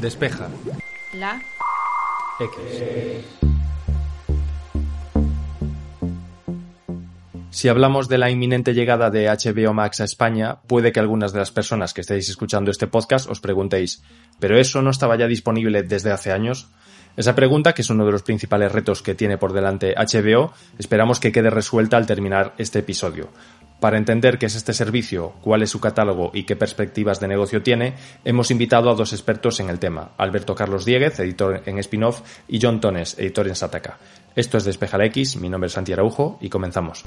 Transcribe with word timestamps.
Despeja. 0.00 0.48
La. 1.14 1.40
X. 2.38 2.54
Si 7.50 7.68
hablamos 7.68 8.08
de 8.08 8.18
la 8.18 8.30
inminente 8.30 8.74
llegada 8.74 9.08
de 9.08 9.28
HBO 9.28 9.72
Max 9.72 10.02
a 10.02 10.04
España, 10.04 10.58
puede 10.66 10.92
que 10.92 11.00
algunas 11.00 11.32
de 11.32 11.38
las 11.38 11.50
personas 11.50 11.94
que 11.94 12.02
estéis 12.02 12.28
escuchando 12.28 12.70
este 12.70 12.86
podcast 12.86 13.30
os 13.30 13.40
preguntéis, 13.40 14.02
¿pero 14.38 14.58
eso 14.58 14.82
no 14.82 14.90
estaba 14.90 15.16
ya 15.16 15.26
disponible 15.26 15.82
desde 15.82 16.12
hace 16.12 16.30
años? 16.30 16.68
Esa 17.16 17.34
pregunta, 17.34 17.72
que 17.72 17.80
es 17.80 17.88
uno 17.88 18.04
de 18.04 18.12
los 18.12 18.22
principales 18.22 18.72
retos 18.72 19.00
que 19.00 19.14
tiene 19.14 19.38
por 19.38 19.54
delante 19.54 19.94
HBO, 19.96 20.52
esperamos 20.78 21.18
que 21.18 21.32
quede 21.32 21.48
resuelta 21.48 21.96
al 21.96 22.06
terminar 22.06 22.52
este 22.58 22.80
episodio. 22.80 23.30
Para 23.80 23.98
entender 23.98 24.38
qué 24.38 24.46
es 24.46 24.56
este 24.56 24.72
servicio, 24.72 25.34
cuál 25.42 25.62
es 25.62 25.70
su 25.70 25.80
catálogo 25.80 26.30
y 26.32 26.44
qué 26.44 26.56
perspectivas 26.56 27.20
de 27.20 27.28
negocio 27.28 27.62
tiene, 27.62 27.94
hemos 28.24 28.50
invitado 28.50 28.90
a 28.90 28.94
dos 28.94 29.12
expertos 29.12 29.60
en 29.60 29.68
el 29.68 29.78
tema, 29.78 30.12
Alberto 30.16 30.54
Carlos 30.54 30.86
Dieguez, 30.86 31.20
editor 31.20 31.62
en 31.66 31.82
Spinoff, 31.82 32.22
y 32.48 32.58
John 32.60 32.80
Tones, 32.80 33.18
editor 33.18 33.46
en 33.48 33.54
Sataka. 33.54 33.98
Esto 34.34 34.56
es 34.56 34.64
Despejar 34.64 35.02
X, 35.02 35.36
mi 35.36 35.50
nombre 35.50 35.66
es 35.66 35.74
Santi 35.74 35.92
Araujo 35.92 36.38
y 36.40 36.48
comenzamos. 36.48 37.02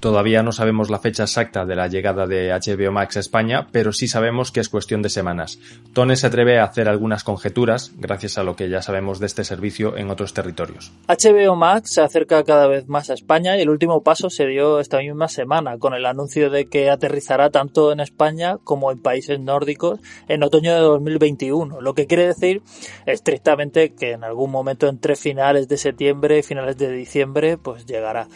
Todavía 0.00 0.44
no 0.44 0.52
sabemos 0.52 0.90
la 0.90 1.00
fecha 1.00 1.24
exacta 1.24 1.66
de 1.66 1.74
la 1.74 1.88
llegada 1.88 2.28
de 2.28 2.52
HBO 2.52 2.92
Max 2.92 3.16
a 3.16 3.20
España, 3.20 3.66
pero 3.72 3.92
sí 3.92 4.06
sabemos 4.06 4.52
que 4.52 4.60
es 4.60 4.68
cuestión 4.68 5.02
de 5.02 5.08
semanas. 5.08 5.58
Tone 5.92 6.14
se 6.14 6.28
atreve 6.28 6.60
a 6.60 6.64
hacer 6.64 6.88
algunas 6.88 7.24
conjeturas, 7.24 7.90
gracias 7.96 8.38
a 8.38 8.44
lo 8.44 8.54
que 8.54 8.68
ya 8.68 8.80
sabemos 8.80 9.18
de 9.18 9.26
este 9.26 9.42
servicio 9.42 9.96
en 9.96 10.10
otros 10.10 10.34
territorios. 10.34 10.92
HBO 11.08 11.56
Max 11.56 11.94
se 11.94 12.00
acerca 12.00 12.44
cada 12.44 12.68
vez 12.68 12.86
más 12.86 13.10
a 13.10 13.14
España 13.14 13.56
y 13.58 13.62
el 13.62 13.70
último 13.70 14.04
paso 14.04 14.30
se 14.30 14.46
dio 14.46 14.78
esta 14.78 14.98
misma 14.98 15.26
semana, 15.26 15.78
con 15.78 15.94
el 15.94 16.06
anuncio 16.06 16.48
de 16.48 16.68
que 16.68 16.90
aterrizará 16.90 17.50
tanto 17.50 17.90
en 17.90 17.98
España 17.98 18.58
como 18.62 18.92
en 18.92 19.02
países 19.02 19.40
nórdicos 19.40 19.98
en 20.28 20.44
otoño 20.44 20.74
de 20.74 20.80
2021, 20.80 21.80
lo 21.80 21.94
que 21.94 22.06
quiere 22.06 22.28
decir 22.28 22.62
estrictamente 23.04 23.94
que 23.94 24.12
en 24.12 24.22
algún 24.22 24.52
momento 24.52 24.86
entre 24.86 25.16
finales 25.16 25.66
de 25.66 25.76
septiembre 25.76 26.38
y 26.38 26.42
finales 26.44 26.78
de 26.78 26.92
diciembre 26.92 27.58
pues 27.58 27.84
llegará. 27.84 28.28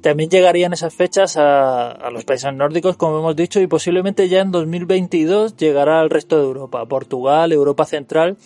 También 0.00 0.30
llegarían 0.30 0.72
esas 0.72 0.94
fechas 0.94 1.36
a, 1.36 2.10
los 2.12 2.24
países 2.24 2.52
nórdicos, 2.54 2.96
como 2.96 3.18
hemos 3.18 3.34
dicho, 3.34 3.60
y 3.60 3.66
posiblemente 3.66 4.28
ya 4.28 4.40
en 4.40 4.52
2022 4.52 5.56
llegará 5.56 6.00
al 6.00 6.10
resto 6.10 6.38
de 6.38 6.44
Europa, 6.44 6.86
Portugal, 6.86 7.52
Europa 7.52 7.84
Central 7.84 8.36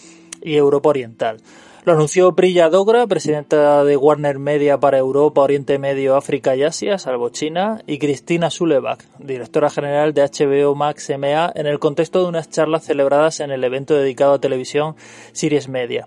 y 0.41 0.55
Europa 0.55 0.89
Oriental. 0.89 1.39
Lo 1.85 1.95
anunció 1.95 2.35
Priya 2.37 2.71
Dogra, 2.71 3.07
presidenta 3.09 3.85
de 3.85 3.97
Warner 3.97 4.39
Media 4.39 4.79
para 4.79 4.99
Europa, 4.99 5.41
Oriente 5.41 5.81
Medio, 5.81 6.15
África 6.15 6.55
y 6.55 6.63
Asia, 6.63 6.97
salvo 6.97 7.31
China, 7.31 7.83
y 7.89 7.99
Cristina 7.99 8.51
Sulebach, 8.51 9.03
directora 9.19 9.69
general 9.69 10.15
de 10.15 10.23
HBO 10.23 10.77
Max 10.77 11.11
MA, 11.19 11.51
en 11.55 11.67
el 11.67 11.81
contexto 11.81 12.23
de 12.23 12.29
unas 12.29 12.51
charlas 12.51 12.85
celebradas 12.85 13.41
en 13.41 13.51
el 13.51 13.65
evento 13.65 13.95
dedicado 13.95 14.35
a 14.35 14.41
televisión 14.41 14.95
Series 15.33 15.69
Media. 15.69 16.07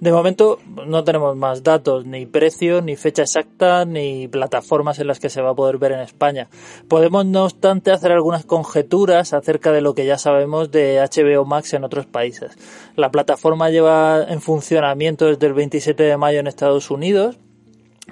De 0.00 0.12
momento 0.12 0.58
no 0.86 1.04
tenemos 1.04 1.36
más 1.36 1.62
datos, 1.62 2.04
ni 2.04 2.26
precio, 2.26 2.82
ni 2.82 2.96
fecha 2.96 3.22
exacta, 3.22 3.84
ni 3.84 4.28
plataformas 4.28 4.98
en 4.98 5.06
las 5.06 5.20
que 5.20 5.30
se 5.30 5.40
va 5.40 5.50
a 5.50 5.54
poder 5.54 5.78
ver 5.78 5.92
en 5.92 6.00
España. 6.00 6.48
Podemos, 6.88 7.24
no 7.26 7.44
obstante, 7.44 7.90
hacer 7.90 8.12
algunas 8.12 8.44
conjeturas 8.44 9.32
acerca 9.32 9.72
de 9.72 9.80
lo 9.80 9.94
que 9.94 10.06
ya 10.06 10.18
sabemos 10.18 10.70
de 10.70 10.98
HBO 10.98 11.44
Max 11.44 11.74
en 11.74 11.84
otros 11.84 12.06
países. 12.06 12.56
La 12.96 13.10
plataforma 13.10 13.70
lleva 13.70 14.24
en 14.28 14.40
funcionamiento 14.40 15.26
desde 15.26 15.46
el 15.46 15.54
27 15.54 16.02
de 16.02 16.16
mayo 16.16 16.40
en 16.40 16.46
Estados 16.46 16.90
Unidos, 16.90 17.38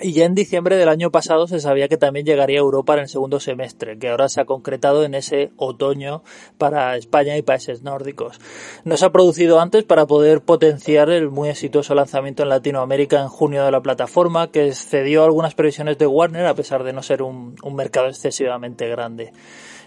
y 0.01 0.13
ya 0.13 0.25
en 0.25 0.35
diciembre 0.35 0.77
del 0.77 0.89
año 0.89 1.11
pasado 1.11 1.47
se 1.47 1.61
sabía 1.61 1.87
que 1.87 1.99
también 1.99 2.25
llegaría 2.25 2.59
a 2.59 2.63
Europa 2.63 2.95
en 2.95 3.01
el 3.01 3.09
segundo 3.09 3.41
semestre, 3.41 3.99
que 3.99 4.09
ahora 4.09 4.31
se 4.31 4.41
ha 4.41 4.47
concretado 4.47 5.05
en 5.05 5.15
ese 5.15 5.53
otoño 5.57 6.23
para 6.57 6.97
España 6.97 7.37
y 7.37 7.43
países 7.43 7.83
nórdicos. 7.83 8.41
No 8.85 8.97
se 8.97 9.05
ha 9.05 9.13
producido 9.13 9.61
antes 9.61 9.85
para 9.85 10.07
poder 10.07 10.41
potenciar 10.41 11.11
el 11.11 11.29
muy 11.29 11.51
exitoso 11.51 11.95
lanzamiento 11.95 12.43
en 12.43 12.49
Latinoamérica 12.49 13.21
en 13.21 13.29
junio 13.29 13.65
de 13.65 13.71
la 13.71 13.83
plataforma, 13.83 14.51
que 14.51 14.69
excedió 14.69 15.25
algunas 15.25 15.55
previsiones 15.55 15.99
de 15.99 16.07
Warner 16.07 16.47
a 16.47 16.55
pesar 16.55 16.85
de 16.85 16.95
no 16.95 17.03
ser 17.03 17.21
un, 17.23 17.55
mercado 17.75 18.09
excesivamente 18.09 18.89
grande. 18.89 19.33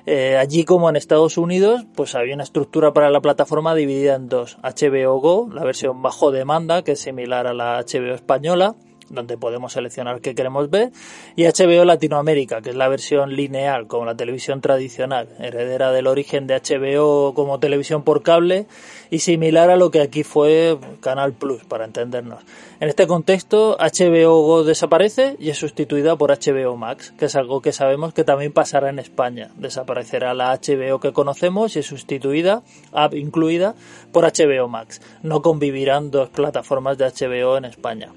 Eh, 0.05 0.37
allí 0.37 0.66
como 0.66 0.87
en 0.87 0.97
Estados 0.97 1.39
Unidos, 1.39 1.83
pues 1.95 2.13
había 2.13 2.35
una 2.35 2.43
estructura 2.43 2.93
para 2.93 3.09
la 3.09 3.22
plataforma 3.22 3.73
dividida 3.73 4.13
en 4.13 4.29
dos. 4.29 4.59
HBO 4.61 5.19
Go, 5.19 5.49
la 5.51 5.63
versión 5.63 6.03
bajo 6.03 6.29
demanda, 6.29 6.83
que 6.83 6.91
es 6.91 6.99
similar 6.99 7.47
a 7.47 7.55
la 7.55 7.79
HBO 7.79 8.13
española, 8.13 8.75
donde 9.09 9.38
podemos 9.38 9.73
seleccionar 9.73 10.21
qué 10.21 10.35
queremos 10.35 10.69
ver, 10.69 10.91
y 11.35 11.45
HBO 11.45 11.85
Latinoamérica, 11.85 12.61
que 12.61 12.71
es 12.71 12.75
la 12.75 12.88
versión 12.88 13.35
lineal, 13.35 13.88
como 13.88 14.05
la 14.05 14.16
televisión 14.16 14.61
tradicional, 14.61 15.29
heredera 15.39 15.91
del 15.91 16.07
origen 16.07 16.47
de 16.47 16.55
HBO 16.55 17.33
como 17.33 17.59
televisión 17.59 18.03
por 18.03 18.23
cable 18.23 18.67
y 19.09 19.19
similar 19.19 19.69
a 19.69 19.77
lo 19.77 19.91
que 19.91 20.01
aquí 20.01 20.23
fue 20.23 20.77
Canal 21.01 21.33
Plus, 21.33 21.63
para 21.63 21.85
entendernos. 21.85 22.43
En 22.79 22.89
este 22.89 23.07
contexto, 23.07 23.77
HBO 23.77 24.41
Go 24.41 24.63
desaparece 24.63 25.37
y 25.39 25.49
es 25.49 25.57
sustituida 25.57 26.16
por 26.17 26.31
HBO 26.31 26.75
Max, 26.75 27.13
que 27.17 27.25
es 27.25 27.35
algo 27.35 27.61
que 27.61 27.72
sabemos 27.72 28.13
que 28.13 28.23
también 28.23 28.51
pasará 28.51 28.89
en 28.89 28.99
España. 28.99 29.51
Desaparecerá 29.57 30.33
la 30.33 30.53
HBO 30.53 30.99
que 30.99 31.13
conocemos 31.13 31.75
y 31.75 31.79
es 31.79 31.85
sustituida, 31.85 32.63
app 32.91 33.13
incluida, 33.13 33.75
por 34.11 34.25
HBO 34.25 34.67
Max. 34.67 35.01
No 35.23 35.41
convivirán 35.41 36.11
dos 36.11 36.29
plataformas 36.29 36.97
de 36.97 37.05
HBO 37.05 37.57
en 37.57 37.66
España. 37.66 38.11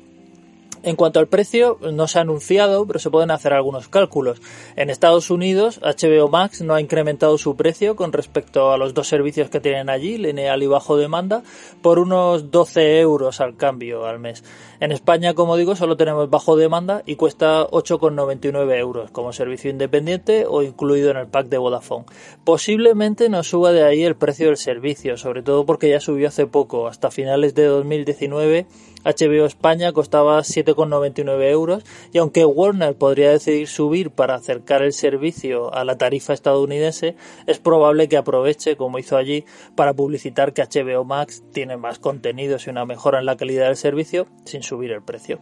En 0.83 0.97
cuanto 0.97 1.19
al 1.19 1.27
precio, 1.27 1.79
no 1.93 2.07
se 2.07 2.19
ha 2.19 2.23
anunciado, 2.23 2.87
pero 2.87 2.99
se 2.99 3.11
pueden 3.11 3.31
hacer 3.31 3.53
algunos 3.53 3.89
cálculos. 3.89 4.41
En 4.77 4.91
Estados 4.91 5.31
Unidos, 5.31 5.81
HBO 5.83 6.29
Max 6.29 6.63
no 6.63 6.75
ha 6.75 6.81
incrementado 6.81 7.37
su 7.39 7.57
precio 7.57 7.97
con 7.97 8.13
respecto 8.13 8.73
a 8.73 8.79
los 8.79 8.95
dos 8.95 9.09
servicios 9.09 9.51
que 9.51 9.61
tienen 9.61 9.91
allí, 9.91 10.19
lineal 10.19 10.63
y 10.63 10.67
bajo 10.67 10.97
demanda, 10.97 11.43
por 11.83 11.99
unos 11.99 12.51
12 12.51 13.01
euros 13.01 13.41
al 13.41 13.57
cambio 13.57 14.07
al 14.07 14.19
mes. 14.19 14.45
En 14.81 14.93
España, 14.93 15.35
como 15.35 15.57
digo, 15.57 15.75
solo 15.75 15.97
tenemos 15.97 16.31
bajo 16.31 16.57
demanda 16.57 17.03
y 17.05 17.17
cuesta 17.17 17.67
8,99 17.67 18.79
euros 18.79 19.11
como 19.11 19.33
servicio 19.33 19.71
independiente 19.71 20.47
o 20.49 20.63
incluido 20.63 21.11
en 21.11 21.17
el 21.17 21.27
pack 21.27 21.49
de 21.49 21.59
Vodafone. 21.59 22.05
Posiblemente 22.45 23.29
no 23.29 23.43
suba 23.43 23.73
de 23.73 23.83
ahí 23.83 24.05
el 24.05 24.15
precio 24.15 24.47
del 24.47 24.57
servicio, 24.57 25.17
sobre 25.17 25.43
todo 25.43 25.67
porque 25.67 25.91
ya 25.91 26.01
subió 26.01 26.29
hace 26.29 26.47
poco, 26.47 26.87
hasta 26.87 27.11
finales 27.11 27.55
de 27.55 27.65
2019 27.65 28.67
HBO 29.05 29.47
España 29.47 29.93
costaba 29.93 30.41
7,99 30.41 31.51
euros 31.51 31.85
y 32.13 32.19
aunque 32.19 32.45
Warner 32.45 32.97
podría 32.97 33.31
decidir 33.31 33.69
subir 33.69 34.11
para 34.11 34.35
acercar 34.35 34.83
el 34.83 34.93
servicio 34.93 35.73
a 35.75 35.85
la 35.85 35.97
tarifa 35.97 36.33
estadounidense, 36.33 37.17
es 37.47 37.59
probable 37.59 38.09
que 38.09 38.17
aproveche, 38.17 38.77
como 38.77 38.99
hizo 38.99 39.17
allí, 39.17 39.45
para 39.77 39.95
publicitar 39.95 40.53
que 40.53 40.63
HBO 40.63 41.05
Max 41.05 41.43
tiene 41.53 41.77
más 41.77 41.99
contenidos 41.99 42.67
y 42.67 42.71
una 42.71 42.85
mejora 42.85 43.19
en 43.21 43.27
la 43.27 43.37
calidad 43.37 43.67
del 43.67 43.77
servicio 43.77 44.27
sin 44.45 44.63
subir 44.63 44.91
el 44.93 45.03
precio. 45.03 45.41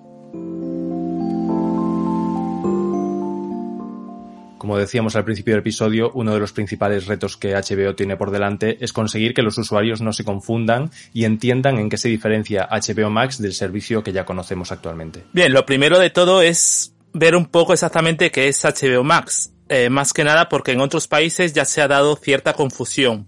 Como 4.59 4.79
decíamos 4.79 5.17
al 5.17 5.25
principio 5.25 5.53
del 5.53 5.61
episodio, 5.61 6.11
uno 6.15 6.33
de 6.33 6.41
los 6.41 6.53
principales 6.53 7.07
retos 7.07 7.37
que 7.37 7.55
HBO 7.55 7.95
tiene 7.95 8.17
por 8.17 8.31
delante 8.31 8.79
es 8.83 8.93
conseguir 8.93 9.35
que 9.35 9.43
los 9.43 9.59
usuarios 9.59 10.01
no 10.01 10.13
se 10.13 10.25
confundan 10.25 10.91
y 11.13 11.25
entiendan 11.25 11.79
en 11.79 11.91
qué 11.91 11.99
se 11.99 12.09
diferencia 12.09 12.69
HBO 12.71 13.11
Max 13.11 13.41
del 13.41 13.53
servicio 13.53 14.03
que 14.03 14.13
ya 14.13 14.25
conocemos 14.25 14.73
actualmente. 14.73 15.25
Bien, 15.33 15.53
lo 15.53 15.67
primero 15.67 15.99
de 15.99 16.11
todo 16.11 16.41
es 16.41 16.95
ver 17.13 17.37
un 17.37 17.47
poco 17.47 17.75
exactamente 17.75 18.31
qué 18.31 18.49
es 18.49 18.65
HBO 18.65 19.05
Max. 19.05 19.53
Eh, 19.69 19.91
más 19.91 20.13
que 20.13 20.25
nada 20.25 20.49
porque 20.49 20.73
en 20.73 20.81
otros 20.81 21.09
países 21.09 21.53
ya 21.53 21.65
se 21.65 21.83
ha 21.83 21.89
dado 21.89 22.17
cierta 22.17 22.53
confusión. 22.53 23.27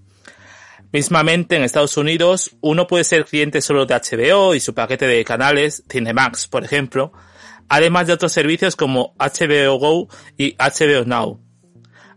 Mismamente 0.93 1.57
en 1.57 1.63
Estados 1.63 1.97
Unidos 1.99 2.57
uno 2.61 2.87
puede 2.87 3.05
ser 3.05 3.27
cliente 3.27 3.61
solo 3.61 3.85
de 3.85 3.95
HBO 3.95 4.55
y 4.55 4.61
su 4.61 4.73
paquete 4.73 5.07
de 5.07 5.25
canales, 5.25 5.83
Cinemax 5.91 6.49
por 6.49 6.65
ejemplo, 6.65 7.13
además 7.69 8.07
de 8.07 8.13
otros 8.13 8.33
servicios 8.33 8.77
como 8.77 9.15
HBO 9.19 9.79
Go 9.79 10.09
y 10.37 10.57
HBO 10.57 11.05
Now. 11.05 11.41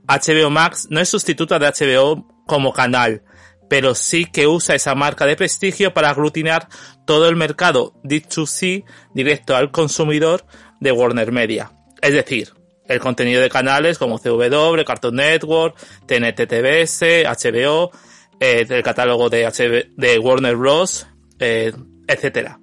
HBO 0.07 0.49
Max 0.49 0.87
no 0.89 0.99
es 0.99 1.09
sustituto 1.09 1.57
de 1.57 1.67
HBO 1.67 2.27
como 2.45 2.73
canal, 2.73 3.23
pero 3.69 3.95
sí 3.95 4.25
que 4.25 4.47
usa 4.47 4.75
esa 4.75 4.95
marca 4.95 5.25
de 5.25 5.35
prestigio 5.35 5.93
para 5.93 6.09
aglutinar 6.09 6.67
todo 7.05 7.29
el 7.29 7.35
mercado 7.35 7.93
D2C 8.03 8.83
directo 9.13 9.55
al 9.55 9.71
consumidor 9.71 10.45
de 10.79 10.91
Warner 10.91 11.31
Media. 11.31 11.71
Es 12.01 12.13
decir, 12.13 12.53
el 12.85 12.99
contenido 12.99 13.41
de 13.41 13.49
canales 13.49 13.97
como 13.97 14.19
CW, 14.19 14.83
Cartoon 14.85 15.15
Network, 15.15 15.77
TNT 16.05 16.47
TBS, 16.47 17.23
HBO, 17.23 17.91
eh, 18.39 18.65
el 18.67 18.83
catálogo 18.83 19.29
de, 19.29 19.87
de 19.95 20.19
Warner 20.19 20.55
Bros., 20.55 21.07
eh, 21.39 21.71
etcétera. 22.07 22.60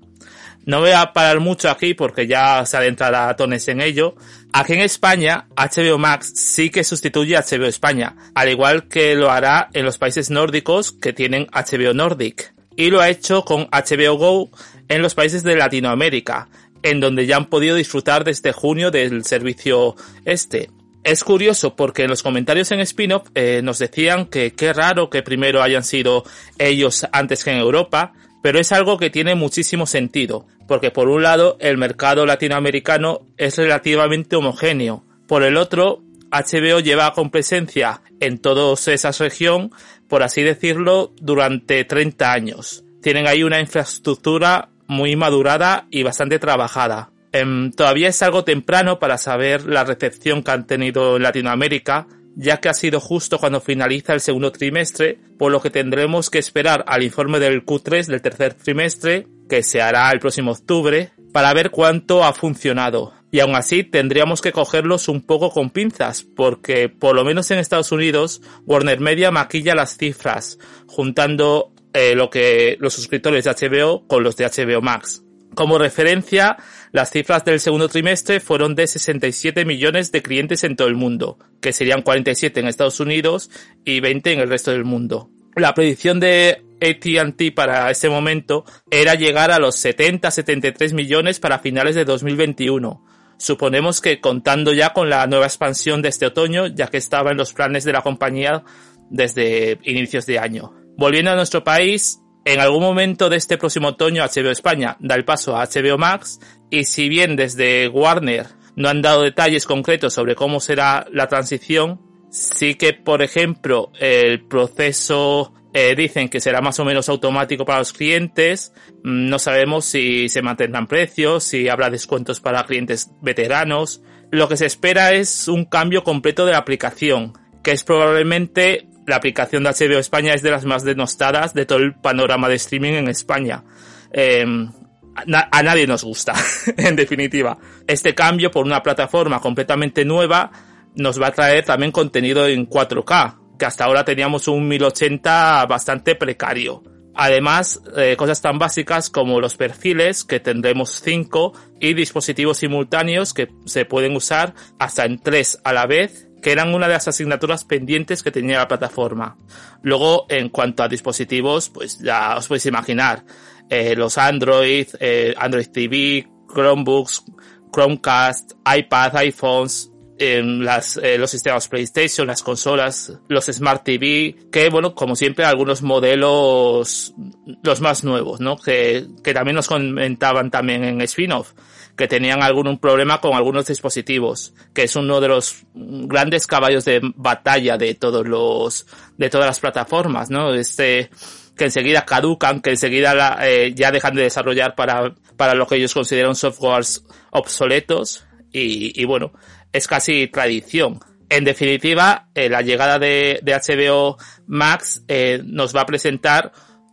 No 0.67 0.81
voy 0.81 0.91
a 0.91 1.13
parar 1.13 1.41
mucho 1.41 1.71
aquí 1.71 1.95
porque 1.95 2.27
ya 2.27 2.65
se 2.67 2.77
adentrará 2.77 3.35
Tones 3.37 3.69
en 3.69 3.81
ello. 3.81 4.17
Aquí 4.53 4.75
en 4.75 4.81
España, 4.81 5.47
HBO 5.57 5.99
Max 5.99 6.33
sí 6.35 6.71
que 6.71 6.85
sustituye 6.85 7.37
a 7.37 7.43
HBO 7.43 7.67
España, 7.67 8.17
al 8.35 8.49
igual 8.49 8.89
que 8.89 9.15
lo 9.15 9.31
hará 9.31 9.71
en 9.73 9.85
los 9.85 9.99
países 9.99 10.31
nórdicos 10.31 10.93
que 10.93 11.13
tienen 11.13 11.47
HBO 11.53 11.95
Nordic. 11.95 12.55
Y 12.77 12.91
lo 12.91 13.01
ha 13.01 13.09
hecho 13.09 13.45
con 13.45 13.69
HBO 13.71 14.17
Go 14.17 14.51
en 14.89 15.03
los 15.03 15.15
países 15.15 15.43
de 15.43 15.57
Latinoamérica, 15.57 16.49
en 16.83 17.01
donde 17.01 17.27
ya 17.27 17.37
han 17.37 17.47
podido 17.47 17.77
disfrutar 17.77 18.25
desde 18.25 18.53
junio 18.53 18.91
del 18.91 19.25
servicio 19.25 19.97
este. 20.25 20.71
Es 21.05 21.25
curioso 21.25 21.77
porque 21.77 22.03
en 22.03 22.11
los 22.11 22.23
comentarios 22.23 22.71
en 22.73 22.81
spin-off 22.81 23.29
eh, 23.35 23.61
nos 23.63 23.79
decían 23.79 24.27
que 24.27 24.53
qué 24.53 24.73
raro 24.73 25.09
que 25.09 25.23
primero 25.23 25.63
hayan 25.63 25.85
sido 25.85 26.25
ellos 26.59 27.07
antes 27.13 27.45
que 27.45 27.51
en 27.51 27.59
Europa, 27.59 28.13
pero 28.43 28.59
es 28.59 28.73
algo 28.73 28.99
que 28.99 29.11
tiene 29.11 29.35
muchísimo 29.35 29.87
sentido, 29.87 30.47
porque 30.67 30.91
por 30.91 31.09
un 31.09 31.23
lado 31.23 31.57
el 31.61 31.79
mercado 31.79 32.27
latinoamericano 32.27 33.27
es 33.37 33.57
relativamente 33.57 34.37
homogéneo, 34.37 35.05
por 35.27 35.43
el 35.43 35.57
otro 35.57 36.03
HBO 36.31 36.81
lleva 36.81 37.13
con 37.13 37.31
presencia 37.31 38.03
en 38.21 38.39
toda 38.39 38.75
esa 38.93 39.11
región, 39.13 39.71
por 40.09 40.23
así 40.23 40.43
decirlo, 40.43 41.13
durante 41.21 41.85
30 41.85 42.33
años. 42.33 42.85
Tienen 43.03 43.27
ahí 43.27 43.43
una 43.43 43.61
infraestructura 43.61 44.71
muy 44.87 45.17
madurada 45.17 45.87
y 45.91 46.03
bastante 46.03 46.39
trabajada. 46.39 47.11
Em, 47.33 47.71
todavía 47.73 48.09
es 48.09 48.23
algo 48.23 48.45
temprano 48.45 48.99
para 48.99 49.19
saber 49.19 49.67
la 49.67 49.85
recepción 49.85 50.43
que 50.43 50.51
han 50.51 50.67
tenido 50.67 51.17
en 51.17 51.23
Latinoamérica, 51.23 52.07
ya 52.39 52.59
que 52.61 52.69
ha 52.69 52.75
sido 52.75 53.01
justo 53.01 53.39
cuando 53.39 53.61
finaliza 53.61 54.15
el 54.15 54.21
segundo 54.21 54.53
trimestre, 54.53 55.19
por 55.39 55.51
lo 55.51 55.61
que 55.61 55.71
tendremos 55.71 56.31
que 56.31 56.39
esperar 56.39 56.85
al 56.87 57.03
informe 57.03 57.41
del 57.41 57.67
Q3 57.67 58.07
del 58.07 58.23
tercer 58.23 58.55
trimestre, 58.55 59.27
que 59.49 59.65
se 59.65 59.83
hará 59.83 60.09
el 60.13 60.21
próximo 60.21 60.53
octubre, 60.53 61.11
para 61.33 61.53
ver 61.53 61.71
cuánto 61.71 62.25
ha 62.25 62.33
funcionado. 62.33 63.13
Y 63.33 63.41
aún 63.41 63.57
así 63.57 63.83
tendríamos 63.83 64.41
que 64.41 64.53
cogerlos 64.53 65.09
un 65.09 65.21
poco 65.21 65.51
con 65.51 65.71
pinzas, 65.71 66.23
porque 66.23 66.89
por 66.89 67.17
lo 67.17 67.25
menos 67.25 67.51
en 67.51 67.59
Estados 67.59 67.91
Unidos, 67.91 68.41
Warner 68.67 69.01
Media 69.01 69.33
maquilla 69.33 69.75
las 69.75 69.99
cifras, 69.99 70.59
juntando 70.87 71.73
eh, 71.93 72.15
lo 72.15 72.31
que 72.31 72.77
los 72.79 72.95
suscriptores 72.95 73.45
de 73.45 73.51
HBO 73.51 74.07
con 74.07 74.23
los 74.23 74.37
de 74.37 74.47
HBO 74.47 74.81
Max. 74.81 75.25
Como 75.57 75.77
referencia, 75.77 76.57
las 76.93 77.11
cifras 77.11 77.45
del 77.45 77.61
segundo 77.61 77.89
trimestre 77.89 78.41
fueron 78.41 78.75
de 78.75 78.87
67 78.87 79.65
millones 79.65 80.13
de 80.13 80.23
clientes 80.23 80.65
en 80.65 80.77
todo 80.77 80.89
el 80.89 80.95
mundo, 80.95 81.39
que 81.61 81.73
serían 81.73 82.03
47 82.03 82.61
en 82.61 82.69
Estados 82.69 83.01
Unidos 83.01 83.51
y 83.85 84.01
20 84.01 84.33
en 84.33 84.41
el 84.41 84.49
resto 84.49 84.71
del 84.71 84.85
mundo. 84.85 85.31
La 85.55 85.75
predicción 85.75 86.21
de 86.21 86.63
AT&T 86.81 87.53
para 87.53 87.91
ese 87.91 88.09
momento 88.09 88.65
era 88.91 89.15
llegar 89.15 89.51
a 89.51 89.59
los 89.59 89.85
70-73 89.85 90.95
millones 90.95 91.41
para 91.41 91.59
finales 91.59 91.95
de 91.95 92.05
2021. 92.05 93.05
Suponemos 93.39 94.01
que 94.01 94.21
contando 94.21 94.73
ya 94.73 94.93
con 94.93 95.11
la 95.11 95.27
nueva 95.27 95.47
expansión 95.47 96.03
de 96.03 96.09
este 96.09 96.27
otoño, 96.27 96.67
ya 96.69 96.89
que 96.89 96.97
estaba 96.97 97.31
en 97.31 97.37
los 97.37 97.53
planes 97.53 97.85
de 97.85 97.93
la 97.93 98.03
compañía 98.03 98.65
desde 99.11 99.79
inicios 99.85 100.27
de 100.27 100.39
año. 100.39 100.75
Volviendo 100.97 101.31
a 101.31 101.37
nuestro 101.37 101.63
país, 101.63 102.21
en 102.49 102.61
algún 102.61 102.81
momento 102.81 103.29
de 103.29 103.37
este 103.37 103.59
próximo 103.59 103.89
otoño 103.89 104.25
HBO 104.25 104.51
España 104.51 104.97
da 105.01 105.17
el 105.17 105.27
paso 105.27 105.55
a 105.55 105.67
HBO 105.67 105.99
Max 105.99 106.41
y 106.71 106.85
si 106.85 107.11
bien 107.11 107.37
desde 107.37 107.89
Warner 107.89 108.47
no 108.75 108.89
han 108.89 109.03
dado 109.03 109.23
detalles 109.23 109.67
concretos 109.67 110.15
sobre 110.15 110.35
cómo 110.35 110.59
será 110.59 111.07
la 111.13 111.27
transición, 111.27 112.01
sí 112.31 112.77
que 112.77 112.95
por 112.95 113.21
ejemplo 113.21 113.93
el 114.01 114.47
proceso 114.47 115.53
eh, 115.75 115.95
dicen 115.95 116.31
que 116.31 116.41
será 116.41 116.63
más 116.63 116.81
o 116.81 116.87
menos 116.87 117.11
automático 117.11 117.67
para 117.67 117.81
los 117.81 117.93
clientes, 117.93 118.73
mm, 119.05 119.29
no 119.29 119.39
sabemos 119.39 119.85
si 119.85 120.31
se 120.31 120.41
mantendrán 120.41 120.87
precios, 120.87 121.45
si 121.45 121.69
habrá 121.69 121.91
descuentos 121.91 122.41
para 122.41 122.65
clientes 122.65 123.11
veteranos. 123.21 124.01
Lo 124.31 124.49
que 124.49 124.57
se 124.57 124.65
espera 124.65 125.13
es 125.13 125.49
un 125.49 125.67
cambio 125.67 126.03
completo 126.03 126.47
de 126.47 126.53
la 126.53 126.59
aplicación, 126.59 127.35
que 127.63 127.73
es 127.73 127.85
probablemente 127.85 128.89
la 129.09 129.17
aplicación 129.17 129.65
de 129.65 129.71
HBO 129.71 129.99
España 129.99 130.35
es 130.35 130.43
de 130.43 130.51
las 130.51 130.65
más 130.65 130.85
denostadas 130.85 131.55
de 131.55 131.67
todo 131.67 131.79
el 131.79 131.95
panorama 131.95 132.49
de 132.49 132.57
streaming 132.57 132.93
en 132.93 133.09
España. 133.09 133.65
Em, 134.13 134.71
a, 135.15 135.63
nadie 135.63 135.87
nos 135.87 136.05
gusta, 136.05 136.35
en 136.77 136.95
definitiva. 136.95 137.59
Este 137.87 138.15
cambio 138.15 138.51
por 138.51 138.65
una 138.65 138.83
plataforma 138.83 139.41
completamente 139.41 140.05
nueva 140.05 140.51
nos 140.95 141.21
va 141.21 141.29
a 141.29 141.33
traer 141.33 141.65
también 141.65 141.91
contenido 141.91 142.47
en 142.47 142.69
4K, 142.69 143.57
que 143.59 143.65
hasta 143.65 143.85
ahora 143.85 144.05
teníamos 144.05 144.47
un 144.49 144.69
1080 144.69 145.67
bastante 145.67 146.15
precario. 146.15 146.83
Además, 147.15 147.83
eh, 147.97 148.15
cosas 148.17 148.41
tan 148.41 148.59
básicas 148.59 149.11
como 149.11 149.41
los 149.41 149.57
perfiles, 149.57 150.23
que 150.23 150.39
tendremos 150.39 151.01
5, 151.03 151.53
y 151.81 151.95
dispositivos 151.95 152.59
simultáneos 152.59 153.35
que 153.35 153.49
se 153.65 153.85
pueden 153.85 154.15
usar 154.15 154.55
hasta 154.79 155.05
en 155.05 155.19
3 155.19 155.63
a 155.65 155.73
la 155.73 155.87
vez 155.87 156.28
que 156.43 156.53
eran 156.53 156.75
una 156.75 156.87
de 156.87 156.95
las 156.95 157.09
asignaturas 157.09 157.65
pendientes 157.65 158.23
que 158.23 158.31
tenía 158.31 158.59
la 158.59 158.69
plataforma. 158.69 159.37
Luego, 159.83 160.27
en 160.29 160.49
cuanto 160.49 160.83
a 160.83 160.89
dispositivos, 160.89 161.71
pues 161.71 161.99
ya 161.99 162.37
os 162.37 162.49
podéis 162.49 162.67
imaginar, 162.67 163.25
eh, 163.69 163.95
los 163.97 164.19
Android, 164.19 164.87
eh, 165.01 165.35
Android 165.37 165.69
TV, 165.69 166.29
Chromebooks, 166.53 167.25
Chromecast, 167.73 168.53
iPad, 168.65 169.17
iPhones, 169.17 169.91
las, 170.19 170.97
eh, 170.97 171.17
los 171.17 171.31
sistemas 171.31 171.69
PlayStation, 171.69 172.27
las 172.27 172.43
consolas, 172.43 173.13
los 173.29 173.47
Smart 173.47 173.85
TV, 173.85 174.35
que 174.51 174.69
bueno, 174.69 174.95
como 174.95 175.15
siempre, 175.15 175.45
algunos 175.45 175.83
modelos, 175.83 177.15
los 177.63 177.81
más 177.81 178.03
nuevos, 178.03 178.41
¿no? 178.41 178.57
Que, 178.57 179.07
que 179.23 179.33
también 179.33 179.55
nos 179.55 179.69
comentaban 179.69 180.51
también 180.51 180.83
en 180.85 181.01
spin-off 181.03 181.53
que 181.99 182.07
tenían 182.07 182.45
algún 182.45 182.79
problema 182.79 183.21
con 183.21 183.35
algunos 183.35 183.67
dispositivos, 183.67 184.55
que 184.73 184.85
es 184.85 184.95
uno 184.95 185.21
de 185.21 185.27
los 185.27 185.65
grandes 185.75 186.47
caballos 186.47 186.85
de 186.85 187.01
batalla 187.17 187.77
de 187.77 187.97
todos 187.97 188.25
los, 188.25 188.87
de 189.17 189.29
todas 189.29 189.49
las 189.49 189.59
plataformas, 189.59 190.31
¿no? 190.31 190.55
Este, 190.55 191.11
que 191.57 191.65
enseguida 191.65 192.07
caducan, 192.07 192.63
que 192.63 192.71
enseguida 192.71 193.37
eh, 193.43 193.73
ya 193.75 193.91
dejan 193.91 194.15
de 194.15 194.23
desarrollar 194.23 194.77
para, 194.77 195.13
para 195.37 195.55
lo 195.55 195.67
que 195.67 195.75
ellos 195.75 195.93
consideran 195.93 196.37
softwares 196.37 197.05
obsoletos 197.33 198.25
y, 198.53 198.99
y 198.99 199.05
bueno, 199.05 199.33
es 199.73 199.89
casi 199.89 200.29
tradición. 200.29 201.01
En 201.29 201.43
definitiva, 201.43 202.29
eh, 202.33 202.49
la 202.49 202.63
llegada 202.63 203.01
de, 203.01 203.41
de 203.43 203.55
HBO 203.55 204.19
Max 204.47 205.03
eh, 205.09 205.43
nos 205.45 205.75
va 205.75 205.81
a 205.81 205.87
presentar 205.87 206.53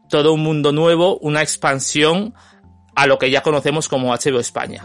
todo 0.10 0.34
un 0.34 0.42
mundo 0.42 0.72
nuevo, 0.72 1.20
una 1.20 1.44
expansión 1.44 2.34
a 2.96 3.08
lo 3.08 3.20
que 3.20 3.30
ya 3.30 3.42
conocemos 3.42 3.88
como 3.90 4.14
HBO 4.14 4.40
España. 4.40 4.84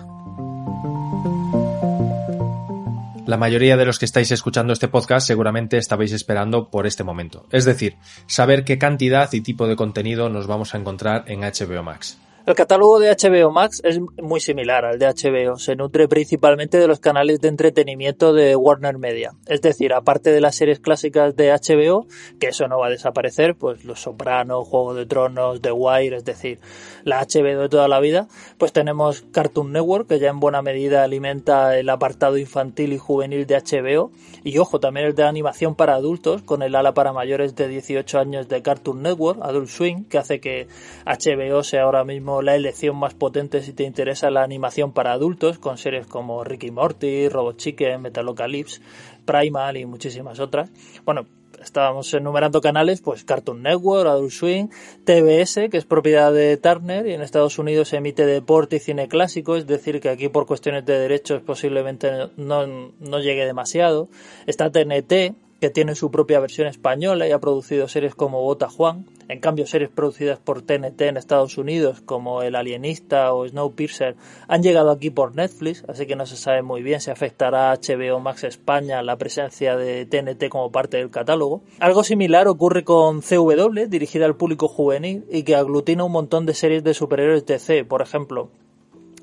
La 3.27 3.37
mayoría 3.37 3.77
de 3.77 3.85
los 3.85 4.01
que 4.01 4.07
estáis 4.07 4.33
escuchando 4.33 4.73
este 4.73 4.89
podcast 4.89 5.25
seguramente 5.25 5.79
estabais 5.79 6.11
esperando 6.11 6.69
por 6.69 6.87
este 6.89 7.05
momento, 7.05 7.47
es 7.53 7.65
decir, 7.65 7.97
saber 8.27 8.65
qué 8.65 8.77
cantidad 8.77 9.33
y 9.33 9.41
tipo 9.41 9.69
de 9.69 9.77
contenido 9.77 10.29
nos 10.29 10.49
vamos 10.49 10.75
a 10.75 10.79
encontrar 10.79 11.25
en 11.29 11.43
HBO 11.43 11.85
Max. 11.85 12.19
El 12.47 12.55
catálogo 12.55 12.99
de 12.99 13.11
HBO 13.11 13.51
Max 13.51 13.83
es 13.85 14.01
muy 14.01 14.41
similar 14.41 14.87
al 14.87 14.99
de 14.99 15.07
HBO. 15.07 15.59
Se 15.59 15.77
nutre 15.77 16.09
principalmente 16.09 16.79
de 16.79 16.89
los 16.89 16.99
canales 16.99 17.39
de 17.41 17.49
entretenimiento 17.49 18.33
de 18.33 18.57
Warner 18.57 18.97
Media. 18.97 19.33
Es 19.47 19.61
decir, 19.61 19.93
aparte 19.93 20.33
de 20.33 20.41
las 20.41 20.57
series 20.57 20.81
clásicas 20.81 21.37
de 21.37 21.53
HBO, 21.53 22.07
que 22.41 22.49
eso 22.49 22.67
no 22.67 22.79
va 22.79 22.87
a 22.87 22.91
desaparecer, 22.91 23.57
pues 23.57 23.85
Los 23.85 24.00
Sopranos, 24.00 24.67
Juego 24.67 24.95
de 24.95 25.05
Tronos, 25.05 25.61
The 25.61 25.71
Wire, 25.71 26.17
es 26.17 26.25
decir, 26.25 26.61
la 27.05 27.21
HBO 27.21 27.61
de 27.61 27.69
toda 27.69 27.88
la 27.88 28.00
vida, 28.00 28.26
pues 28.57 28.73
tenemos 28.73 29.21
Cartoon 29.33 29.73
Network, 29.73 30.09
que 30.09 30.19
ya 30.19 30.31
en 30.31 30.41
buena 30.41 30.62
medida 30.62 31.05
alimenta 31.05 31.76
el 31.79 31.91
apartado 31.91 32.38
infantil 32.38 32.95
y 32.95 32.99
juvenil 32.99 33.47
de 33.47 33.57
HBO. 33.57 34.12
Y 34.45 34.57
ojo, 34.57 34.81
también 34.81 35.07
el 35.07 35.14
de 35.14 35.25
animación 35.25 35.75
para 35.75 35.95
adultos, 35.95 36.43
con 36.43 36.62
el 36.62 36.75
ala 36.75 36.95
para 36.95 37.12
mayores 37.12 37.55
de 37.55 37.69
18 37.69 38.19
años 38.19 38.49
de 38.49 38.62
Cartoon 38.62 39.03
Network, 39.03 39.41
Adult 39.43 39.69
Swing, 39.69 40.05
que 40.05 40.17
hace 40.17 40.41
que 40.41 40.69
HBO 41.05 41.62
sea 41.62 41.83
ahora 41.83 42.03
mismo 42.05 42.30
la 42.43 42.55
elección 42.55 42.97
más 42.97 43.15
potente 43.15 43.63
si 43.63 43.73
te 43.73 43.85
interesa 43.85 44.31
la 44.31 44.43
animación 44.43 44.93
para 44.93 45.13
adultos, 45.13 45.59
con 45.59 45.77
series 45.77 46.07
como 46.07 46.45
Ricky 46.45 46.71
Morty, 46.71 47.29
Robot 47.29 47.57
Chicken, 47.57 48.01
Metalocalypse, 48.01 48.81
Primal 49.25 49.77
y 49.77 49.87
muchísimas 49.87 50.41
otras. 50.41 50.71
Bueno, 51.05 51.27
estábamos 51.63 52.13
enumerando 52.15 52.61
canales, 52.61 53.01
pues 53.01 53.25
Cartoon 53.25 53.63
Network, 53.63 54.09
Adult 54.09 54.31
Swing, 54.31 54.69
TBS, 55.05 55.69
que 55.71 55.77
es 55.77 55.85
propiedad 55.85 56.33
de 56.33 56.57
Turner 56.57 57.07
y 57.07 57.15
en 57.15 57.23
Estados 57.23 57.59
Unidos 57.59 57.89
se 57.89 57.97
emite 57.97 58.27
deporte 58.27 58.77
y 58.77 58.81
cine 58.81 59.09
clásico, 59.09 59.57
es 59.57 59.67
decir, 59.67 60.01
que 60.01 60.09
aquí 60.09 60.29
por 60.29 60.47
cuestiones 60.47 60.85
de 60.87 60.99
derechos 60.99 61.43
posiblemente 61.43 62.11
no, 62.37 62.67
no 62.67 63.19
llegue 63.21 63.45
demasiado. 63.45 64.09
Está 64.47 64.71
TNT, 64.71 65.35
que 65.61 65.71
tiene 65.71 65.95
su 65.95 66.11
propia 66.11 66.40
versión 66.40 66.67
española 66.67 67.29
y 67.29 67.33
ha 67.33 67.38
producido 67.38 67.87
series 67.87 68.14
como 68.14 68.40
Bota 68.43 68.69
Juan. 68.69 69.07
En 69.29 69.40
cambio, 69.40 69.67
series 69.67 69.90
producidas 69.90 70.38
por 70.38 70.62
TNT 70.62 71.00
en 71.02 71.17
Estados 71.17 71.59
Unidos, 71.59 72.00
como 72.00 72.43
El 72.43 72.57
Alienista 72.57 73.33
o 73.33 73.47
Snowpiercer, 73.47 74.17
han 74.49 74.62
llegado 74.62 74.90
aquí 74.90 75.11
por 75.11 75.37
Netflix, 75.37 75.85
así 75.87 76.07
que 76.07 76.17
no 76.17 76.26
se 76.26 76.37
sabe 76.37 76.62
muy 76.62 76.83
bien 76.83 77.00
si 77.00 77.11
afectará 77.11 77.71
a 77.71 77.76
HBO 77.76 78.19
Max 78.21 78.45
España 78.45 79.02
la 79.02 79.17
presencia 79.17 79.76
de 79.76 80.07
TNT 80.07 80.49
como 80.49 80.73
parte 80.73 80.97
del 80.97 81.11
catálogo. 81.11 81.62
Algo 81.79 82.02
similar 82.02 82.49
ocurre 82.49 82.83
con 82.83 83.21
CW, 83.21 83.87
dirigida 83.88 84.25
al 84.25 84.37
público 84.37 84.67
juvenil 84.67 85.25
y 85.31 85.43
que 85.43 85.55
aglutina 85.55 86.05
un 86.05 86.12
montón 86.12 86.47
de 86.47 86.55
series 86.55 86.83
de 86.83 86.95
superhéroes 86.95 87.47
DC, 87.47 87.85
por 87.85 88.02
ejemplo 88.02 88.50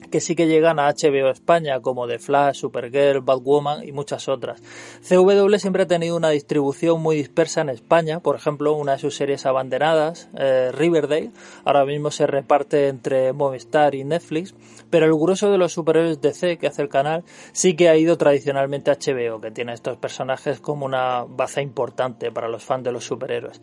que 0.09 0.21
sí 0.21 0.35
que 0.35 0.47
llegan 0.47 0.79
a 0.79 0.89
HBO 0.89 1.29
España, 1.29 1.79
como 1.81 2.07
The 2.07 2.19
Flash, 2.19 2.57
Supergirl, 2.57 3.21
Batwoman 3.21 3.87
y 3.87 3.91
muchas 3.91 4.27
otras. 4.27 4.61
CW 5.07 5.55
siempre 5.57 5.83
ha 5.83 5.87
tenido 5.87 6.15
una 6.15 6.29
distribución 6.29 7.01
muy 7.01 7.15
dispersa 7.15 7.61
en 7.61 7.69
España, 7.69 8.19
por 8.19 8.35
ejemplo, 8.35 8.73
una 8.73 8.93
de 8.93 8.99
sus 8.99 9.15
series 9.15 9.45
abanderadas, 9.45 10.29
eh, 10.37 10.71
Riverdale, 10.73 11.31
ahora 11.65 11.85
mismo 11.85 12.11
se 12.11 12.27
reparte 12.27 12.87
entre 12.87 13.33
Movistar 13.33 13.95
y 13.95 14.03
Netflix, 14.03 14.53
pero 14.89 15.05
el 15.05 15.13
grueso 15.13 15.51
de 15.51 15.57
los 15.57 15.73
superhéroes 15.73 16.21
DC 16.21 16.57
que 16.57 16.67
hace 16.67 16.81
el 16.81 16.89
canal 16.89 17.23
sí 17.51 17.75
que 17.75 17.89
ha 17.89 17.97
ido 17.97 18.17
tradicionalmente 18.17 18.91
a 18.91 18.95
HBO, 18.95 19.41
que 19.41 19.51
tiene 19.51 19.73
estos 19.73 19.97
personajes 19.97 20.59
como 20.59 20.85
una 20.85 21.25
baza 21.27 21.61
importante 21.61 22.31
para 22.31 22.47
los 22.47 22.63
fans 22.63 22.83
de 22.83 22.91
los 22.91 23.05
superhéroes. 23.05 23.61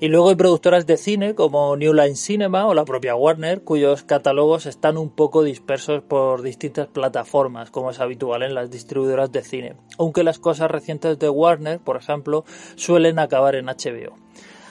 Y 0.00 0.08
luego 0.08 0.30
hay 0.30 0.34
productoras 0.34 0.86
de 0.86 0.96
cine 0.96 1.34
como 1.34 1.76
New 1.76 1.92
Line 1.92 2.16
Cinema 2.16 2.66
o 2.66 2.74
la 2.74 2.84
propia 2.84 3.14
Warner, 3.14 3.62
cuyos 3.62 4.02
catálogos 4.02 4.66
están 4.66 4.96
un 4.96 5.10
poco 5.10 5.42
dispersos 5.42 5.81
por 6.08 6.42
distintas 6.42 6.88
plataformas, 6.88 7.70
como 7.70 7.90
es 7.90 8.00
habitual 8.00 8.42
en 8.42 8.54
las 8.54 8.70
distribuidoras 8.70 9.32
de 9.32 9.42
cine. 9.42 9.76
Aunque 9.98 10.24
las 10.24 10.38
cosas 10.38 10.70
recientes 10.70 11.18
de 11.18 11.28
Warner, 11.28 11.80
por 11.80 11.96
ejemplo, 11.96 12.44
suelen 12.76 13.18
acabar 13.18 13.54
en 13.54 13.66
HBO. 13.66 14.16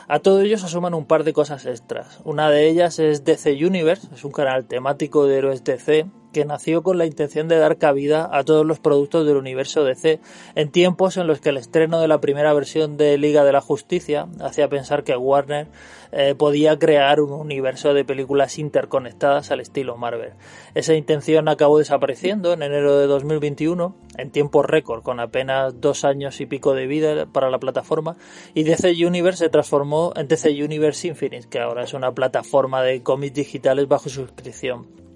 A 0.07 0.19
todo 0.19 0.41
ello 0.41 0.57
se 0.57 0.65
asoman 0.65 0.93
un 0.93 1.05
par 1.05 1.23
de 1.23 1.33
cosas 1.33 1.65
extras. 1.65 2.19
Una 2.25 2.49
de 2.49 2.67
ellas 2.67 2.99
es 2.99 3.23
DC 3.23 3.65
Universe, 3.65 4.07
es 4.13 4.25
un 4.25 4.31
canal 4.31 4.65
temático 4.65 5.25
de 5.25 5.37
héroes 5.37 5.63
DC 5.63 6.05
que 6.31 6.45
nació 6.45 6.83
con 6.83 6.97
la 6.97 7.05
intención 7.05 7.47
de 7.47 7.57
dar 7.57 7.77
cabida 7.77 8.29
a 8.31 8.43
todos 8.43 8.65
los 8.65 8.79
productos 8.79 9.25
del 9.25 9.37
universo 9.37 9.83
DC, 9.83 10.19
en 10.55 10.71
tiempos 10.71 11.17
en 11.17 11.27
los 11.27 11.41
que 11.41 11.49
el 11.49 11.57
estreno 11.57 11.99
de 11.99 12.07
la 12.07 12.21
primera 12.21 12.53
versión 12.53 12.97
de 12.97 13.17
Liga 13.17 13.43
de 13.43 13.51
la 13.51 13.61
Justicia 13.61 14.27
hacía 14.39 14.69
pensar 14.69 15.03
que 15.03 15.15
Warner 15.15 15.67
eh, 16.11 16.35
podía 16.35 16.77
crear 16.77 17.21
un 17.21 17.31
universo 17.31 17.93
de 17.93 18.03
películas 18.03 18.59
interconectadas 18.59 19.51
al 19.51 19.61
estilo 19.61 19.95
Marvel. 19.95 20.33
Esa 20.75 20.93
intención 20.93 21.47
acabó 21.47 21.77
desapareciendo 21.77 22.53
en 22.53 22.63
enero 22.63 22.97
de 22.97 23.07
2021, 23.07 23.95
en 24.17 24.31
tiempo 24.31 24.61
récord, 24.61 25.03
con 25.03 25.19
apenas 25.19 25.79
dos 25.79 26.03
años 26.03 26.41
y 26.41 26.45
pico 26.45 26.73
de 26.73 26.87
vida 26.87 27.27
para 27.27 27.49
la 27.49 27.59
plataforma, 27.59 28.17
y 28.53 28.63
DC 28.63 29.05
Universe 29.05 29.45
se 29.45 29.49
transformó 29.49 30.11
en 30.15 30.27
DC 30.27 30.63
Universe 30.63 31.07
Infinite, 31.07 31.47
que 31.49 31.59
ahora 31.59 31.83
es 31.83 31.93
una 31.93 32.11
plataforma 32.11 32.83
de 32.83 33.01
cómics 33.03 33.33
digitales 33.33 33.87
bajo 33.87 34.09
suscripción 34.09 35.10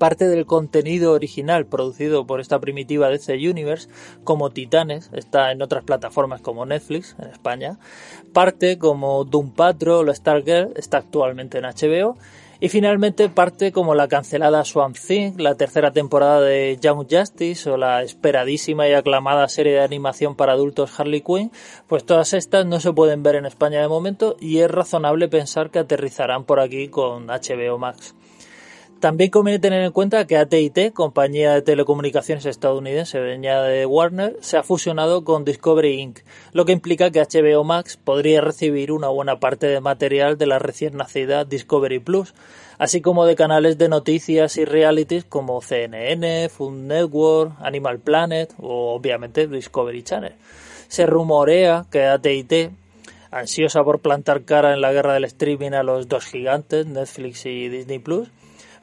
parte 0.00 0.28
del 0.28 0.46
contenido 0.46 1.12
original 1.12 1.66
producido 1.66 2.26
por 2.26 2.40
esta 2.40 2.58
primitiva 2.58 3.10
DC 3.10 3.34
Universe, 3.34 3.90
como 4.24 4.48
Titanes, 4.48 5.10
está 5.12 5.52
en 5.52 5.60
otras 5.60 5.84
plataformas 5.84 6.40
como 6.40 6.64
Netflix 6.64 7.14
en 7.18 7.28
España, 7.28 7.78
parte 8.32 8.78
como 8.78 9.24
Doom 9.24 9.50
Patrol 9.50 10.08
o 10.08 10.14
Stargirl 10.14 10.72
está 10.74 10.96
actualmente 10.96 11.58
en 11.58 11.64
HBO, 11.64 12.16
y 12.60 12.70
finalmente 12.70 13.28
parte 13.28 13.72
como 13.72 13.94
la 13.94 14.08
cancelada 14.08 14.64
Swamp 14.64 14.96
Thing, 14.96 15.32
la 15.36 15.54
tercera 15.56 15.92
temporada 15.92 16.40
de 16.40 16.78
Young 16.80 17.06
Justice 17.10 17.68
o 17.68 17.76
la 17.76 18.02
esperadísima 18.02 18.88
y 18.88 18.94
aclamada 18.94 19.48
serie 19.48 19.74
de 19.74 19.80
animación 19.80 20.34
para 20.34 20.54
adultos 20.54 20.98
Harley 20.98 21.20
Quinn, 21.20 21.52
pues 21.88 22.04
todas 22.04 22.32
estas 22.32 22.64
no 22.64 22.80
se 22.80 22.92
pueden 22.94 23.22
ver 23.22 23.34
en 23.34 23.44
España 23.44 23.82
de 23.82 23.88
momento 23.88 24.36
y 24.40 24.60
es 24.60 24.70
razonable 24.70 25.28
pensar 25.28 25.70
que 25.70 25.78
aterrizarán 25.78 26.44
por 26.44 26.58
aquí 26.58 26.88
con 26.88 27.26
HBO 27.26 27.76
Max. 27.76 28.14
También 29.00 29.30
conviene 29.30 29.58
tener 29.58 29.82
en 29.82 29.92
cuenta 29.92 30.26
que 30.26 30.36
AT&T, 30.36 30.92
compañía 30.92 31.54
de 31.54 31.62
telecomunicaciones 31.62 32.44
estadounidense 32.44 33.18
dueña 33.18 33.62
de 33.62 33.86
Warner, 33.86 34.36
se 34.42 34.58
ha 34.58 34.62
fusionado 34.62 35.24
con 35.24 35.46
Discovery 35.46 36.02
Inc., 36.02 36.18
lo 36.52 36.66
que 36.66 36.72
implica 36.72 37.10
que 37.10 37.22
HBO 37.22 37.64
Max 37.64 37.96
podría 37.96 38.42
recibir 38.42 38.92
una 38.92 39.08
buena 39.08 39.40
parte 39.40 39.68
de 39.68 39.80
material 39.80 40.36
de 40.36 40.44
la 40.44 40.58
recién 40.58 40.98
nacida 40.98 41.46
Discovery 41.46 41.98
Plus, 41.98 42.34
así 42.76 43.00
como 43.00 43.24
de 43.24 43.36
canales 43.36 43.78
de 43.78 43.88
noticias 43.88 44.58
y 44.58 44.66
realities 44.66 45.24
como 45.24 45.62
CNN, 45.62 46.50
Food 46.50 46.74
Network, 46.82 47.54
Animal 47.60 48.00
Planet 48.00 48.52
o 48.58 48.92
obviamente 48.92 49.46
Discovery 49.46 50.02
Channel. 50.02 50.34
Se 50.88 51.06
rumorea 51.06 51.86
que 51.90 52.04
AT&T 52.04 52.70
ansiosa 53.30 53.82
por 53.82 54.00
plantar 54.00 54.42
cara 54.42 54.74
en 54.74 54.82
la 54.82 54.92
guerra 54.92 55.14
del 55.14 55.24
streaming 55.24 55.70
a 55.70 55.84
los 55.84 56.06
dos 56.06 56.26
gigantes, 56.26 56.84
Netflix 56.86 57.46
y 57.46 57.70
Disney 57.70 57.98
Plus, 57.98 58.28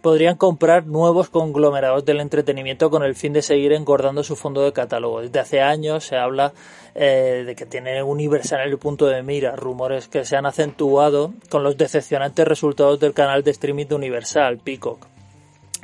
podrían 0.01 0.35
comprar 0.35 0.85
nuevos 0.85 1.29
conglomerados 1.29 2.05
del 2.05 2.19
entretenimiento 2.19 2.89
con 2.89 3.03
el 3.03 3.15
fin 3.15 3.33
de 3.33 3.41
seguir 3.41 3.73
engordando 3.73 4.23
su 4.23 4.35
fondo 4.35 4.61
de 4.61 4.73
catálogo. 4.73 5.21
Desde 5.21 5.39
hace 5.39 5.61
años 5.61 6.05
se 6.05 6.17
habla 6.17 6.53
eh, 6.95 7.43
de 7.45 7.55
que 7.55 7.65
tiene 7.65 8.01
Universal 8.03 8.61
en 8.61 8.69
el 8.69 8.77
punto 8.77 9.07
de 9.07 9.23
mira, 9.23 9.55
rumores 9.55 10.07
que 10.07 10.25
se 10.25 10.35
han 10.35 10.45
acentuado 10.45 11.33
con 11.49 11.63
los 11.63 11.77
decepcionantes 11.77 12.47
resultados 12.47 12.99
del 12.99 13.13
canal 13.13 13.43
de 13.43 13.51
streaming 13.51 13.85
de 13.87 13.95
Universal, 13.95 14.59
Peacock. 14.59 15.07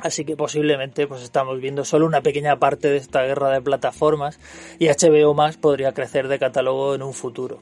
Así 0.00 0.24
que 0.24 0.36
posiblemente 0.36 1.06
pues 1.06 1.22
estamos 1.22 1.60
viendo 1.60 1.84
solo 1.84 2.04
una 2.04 2.20
pequeña 2.20 2.56
parte 2.56 2.88
de 2.88 2.98
esta 2.98 3.22
guerra 3.22 3.50
de 3.50 3.62
plataformas 3.62 4.38
y 4.78 4.88
HBO 4.88 5.34
Max 5.34 5.56
podría 5.56 5.92
crecer 5.92 6.28
de 6.28 6.38
catálogo 6.38 6.94
en 6.94 7.02
un 7.02 7.14
futuro. 7.14 7.60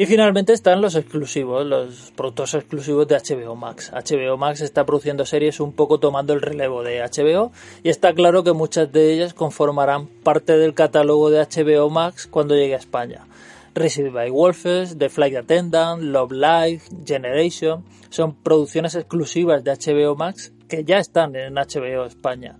Y 0.00 0.06
finalmente 0.06 0.54
están 0.54 0.80
los 0.80 0.94
exclusivos, 0.94 1.66
los 1.66 2.10
productos 2.16 2.54
exclusivos 2.54 3.06
de 3.06 3.16
HBO 3.16 3.54
Max. 3.54 3.92
HBO 3.92 4.38
Max 4.38 4.62
está 4.62 4.86
produciendo 4.86 5.26
series 5.26 5.60
un 5.60 5.72
poco 5.72 6.00
tomando 6.00 6.32
el 6.32 6.40
relevo 6.40 6.82
de 6.82 7.02
HBO 7.02 7.52
y 7.82 7.90
está 7.90 8.14
claro 8.14 8.42
que 8.42 8.54
muchas 8.54 8.90
de 8.90 9.12
ellas 9.12 9.34
conformarán 9.34 10.06
parte 10.06 10.56
del 10.56 10.72
catálogo 10.72 11.28
de 11.28 11.42
HBO 11.42 11.90
Max 11.90 12.26
cuando 12.26 12.56
llegue 12.56 12.76
a 12.76 12.78
España. 12.78 13.26
Received 13.74 14.14
by 14.14 14.30
Wolfers, 14.30 14.96
The 14.96 15.10
Flight 15.10 15.36
Attendant, 15.36 16.00
Love 16.00 16.32
Life, 16.32 16.90
Generation 17.04 17.84
son 18.08 18.34
producciones 18.34 18.94
exclusivas 18.94 19.62
de 19.64 19.72
HBO 19.72 20.16
Max 20.16 20.50
que 20.66 20.82
ya 20.82 20.96
están 20.96 21.36
en 21.36 21.56
HBO 21.56 22.06
España 22.06 22.56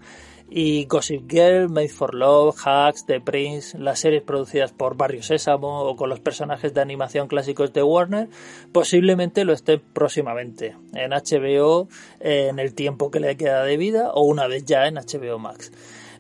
y 0.50 0.84
Gossip 0.86 1.30
Girl, 1.30 1.68
Made 1.70 1.88
for 1.88 2.14
Love, 2.14 2.56
Hacks, 2.64 3.06
The 3.06 3.20
Prince, 3.20 3.78
las 3.78 4.00
series 4.00 4.22
producidas 4.22 4.72
por 4.72 4.96
Barrio 4.96 5.22
Sésamo 5.22 5.82
o 5.82 5.96
con 5.96 6.10
los 6.10 6.18
personajes 6.18 6.74
de 6.74 6.80
animación 6.80 7.28
clásicos 7.28 7.72
de 7.72 7.84
Warner, 7.84 8.28
posiblemente 8.72 9.44
lo 9.44 9.52
estén 9.52 9.80
próximamente 9.92 10.76
en 10.92 11.12
HBO 11.12 11.88
en 12.18 12.58
el 12.58 12.74
tiempo 12.74 13.10
que 13.10 13.20
le 13.20 13.36
queda 13.36 13.62
de 13.62 13.76
vida 13.76 14.10
o 14.12 14.22
una 14.22 14.48
vez 14.48 14.64
ya 14.64 14.86
en 14.86 14.96
HBO 14.96 15.38
Max. 15.38 15.70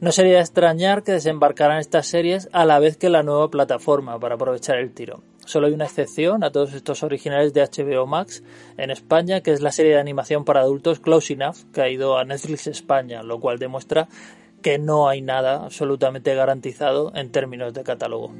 No 0.00 0.12
sería 0.12 0.40
extrañar 0.40 1.02
que 1.02 1.12
desembarcaran 1.12 1.78
estas 1.78 2.06
series 2.06 2.48
a 2.52 2.64
la 2.64 2.78
vez 2.78 2.96
que 2.96 3.10
la 3.10 3.22
nueva 3.22 3.50
plataforma 3.50 4.18
para 4.18 4.36
aprovechar 4.36 4.78
el 4.78 4.94
tiro. 4.94 5.20
Solo 5.44 5.66
hay 5.66 5.72
una 5.72 5.86
excepción 5.86 6.44
a 6.44 6.50
todos 6.50 6.74
estos 6.74 7.02
originales 7.02 7.52
de 7.52 7.62
HBO 7.62 8.06
Max 8.06 8.42
en 8.76 8.90
España, 8.90 9.40
que 9.40 9.52
es 9.52 9.60
la 9.60 9.72
serie 9.72 9.92
de 9.92 10.00
animación 10.00 10.44
para 10.44 10.60
adultos 10.60 11.00
Close 11.00 11.32
Enough, 11.32 11.56
que 11.72 11.80
ha 11.80 11.88
ido 11.88 12.18
a 12.18 12.24
Netflix 12.24 12.66
España, 12.66 13.22
lo 13.22 13.40
cual 13.40 13.58
demuestra 13.58 14.08
que 14.62 14.78
no 14.78 15.08
hay 15.08 15.22
nada 15.22 15.64
absolutamente 15.64 16.34
garantizado 16.34 17.12
en 17.14 17.32
términos 17.32 17.72
de 17.72 17.82
catálogo. 17.82 18.32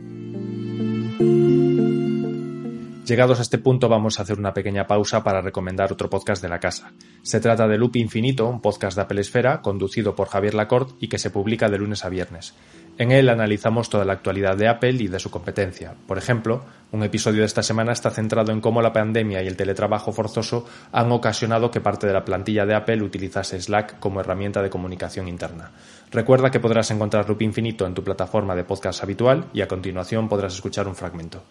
Llegados 3.11 3.41
a 3.41 3.43
este 3.43 3.59
punto 3.59 3.89
vamos 3.89 4.21
a 4.21 4.23
hacer 4.23 4.39
una 4.39 4.55
pequeña 4.55 4.87
pausa 4.87 5.25
para 5.25 5.41
recomendar 5.41 5.93
otro 5.93 6.09
podcast 6.09 6.41
de 6.41 6.49
la 6.49 6.61
casa. 6.61 6.93
Se 7.23 7.41
trata 7.41 7.67
de 7.67 7.77
Loop 7.77 7.97
Infinito, 7.97 8.47
un 8.47 8.61
podcast 8.61 8.95
de 8.95 9.03
Apple 9.03 9.21
Esfera 9.21 9.63
conducido 9.63 10.15
por 10.15 10.29
Javier 10.29 10.55
Lacorte 10.55 10.95
y 11.01 11.09
que 11.09 11.19
se 11.19 11.31
publica 11.31 11.69
de 11.69 11.79
lunes 11.79 12.05
a 12.05 12.09
viernes. 12.09 12.55
En 12.99 13.11
él 13.11 13.29
analizamos 13.29 13.91
toda 13.91 14.05
la 14.05 14.13
actualidad 14.13 14.57
de 14.57 14.69
Apple 14.69 14.93
y 14.93 15.09
de 15.09 15.19
su 15.19 15.29
competencia. 15.29 15.95
Por 16.07 16.19
ejemplo, 16.19 16.63
un 16.93 17.03
episodio 17.03 17.41
de 17.41 17.47
esta 17.47 17.65
semana 17.65 17.91
está 17.91 18.11
centrado 18.11 18.53
en 18.53 18.61
cómo 18.61 18.81
la 18.81 18.93
pandemia 18.93 19.43
y 19.43 19.49
el 19.49 19.57
teletrabajo 19.57 20.13
forzoso 20.13 20.65
han 20.93 21.11
ocasionado 21.11 21.73
que 21.73 21.81
parte 21.81 22.07
de 22.07 22.13
la 22.13 22.25
plantilla 22.25 22.65
de 22.65 22.77
Apple 22.77 23.03
utilizase 23.03 23.61
Slack 23.61 23.99
como 23.99 24.21
herramienta 24.21 24.63
de 24.63 24.71
comunicación 24.71 25.27
interna. 25.27 25.73
Recuerda 26.13 26.53
que 26.53 26.61
podrás 26.61 26.93
encontrar 26.93 27.29
Loop 27.29 27.43
Infinito 27.43 27.87
en 27.87 27.95
tu 27.95 28.05
plataforma 28.05 28.55
de 28.55 28.63
podcast 28.63 29.03
habitual 29.03 29.47
y 29.53 29.63
a 29.63 29.67
continuación 29.67 30.29
podrás 30.29 30.55
escuchar 30.55 30.87
un 30.87 30.95
fragmento. 30.95 31.43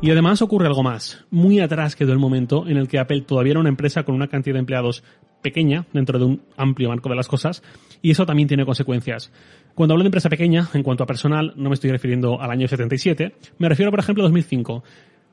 Y 0.00 0.12
además 0.12 0.42
ocurre 0.42 0.66
algo 0.66 0.84
más. 0.84 1.24
Muy 1.30 1.58
atrás 1.58 1.96
quedó 1.96 2.12
el 2.12 2.20
momento 2.20 2.68
en 2.68 2.76
el 2.76 2.86
que 2.86 3.00
Apple 3.00 3.22
todavía 3.22 3.52
era 3.52 3.60
una 3.60 3.68
empresa 3.68 4.04
con 4.04 4.14
una 4.14 4.28
cantidad 4.28 4.54
de 4.54 4.60
empleados 4.60 5.02
pequeña 5.42 5.86
dentro 5.92 6.18
de 6.18 6.24
un 6.24 6.42
amplio 6.56 6.88
marco 6.88 7.08
de 7.08 7.16
las 7.16 7.26
cosas 7.26 7.62
y 8.00 8.12
eso 8.12 8.24
también 8.24 8.46
tiene 8.46 8.64
consecuencias. 8.64 9.32
Cuando 9.74 9.94
hablo 9.94 10.04
de 10.04 10.08
empresa 10.08 10.28
pequeña, 10.28 10.68
en 10.72 10.84
cuanto 10.84 11.02
a 11.02 11.06
personal, 11.06 11.52
no 11.56 11.68
me 11.68 11.74
estoy 11.74 11.90
refiriendo 11.90 12.40
al 12.40 12.50
año 12.50 12.68
77, 12.68 13.34
me 13.58 13.68
refiero 13.68 13.90
por 13.90 13.98
ejemplo 13.98 14.22
a 14.22 14.26
2005. 14.26 14.84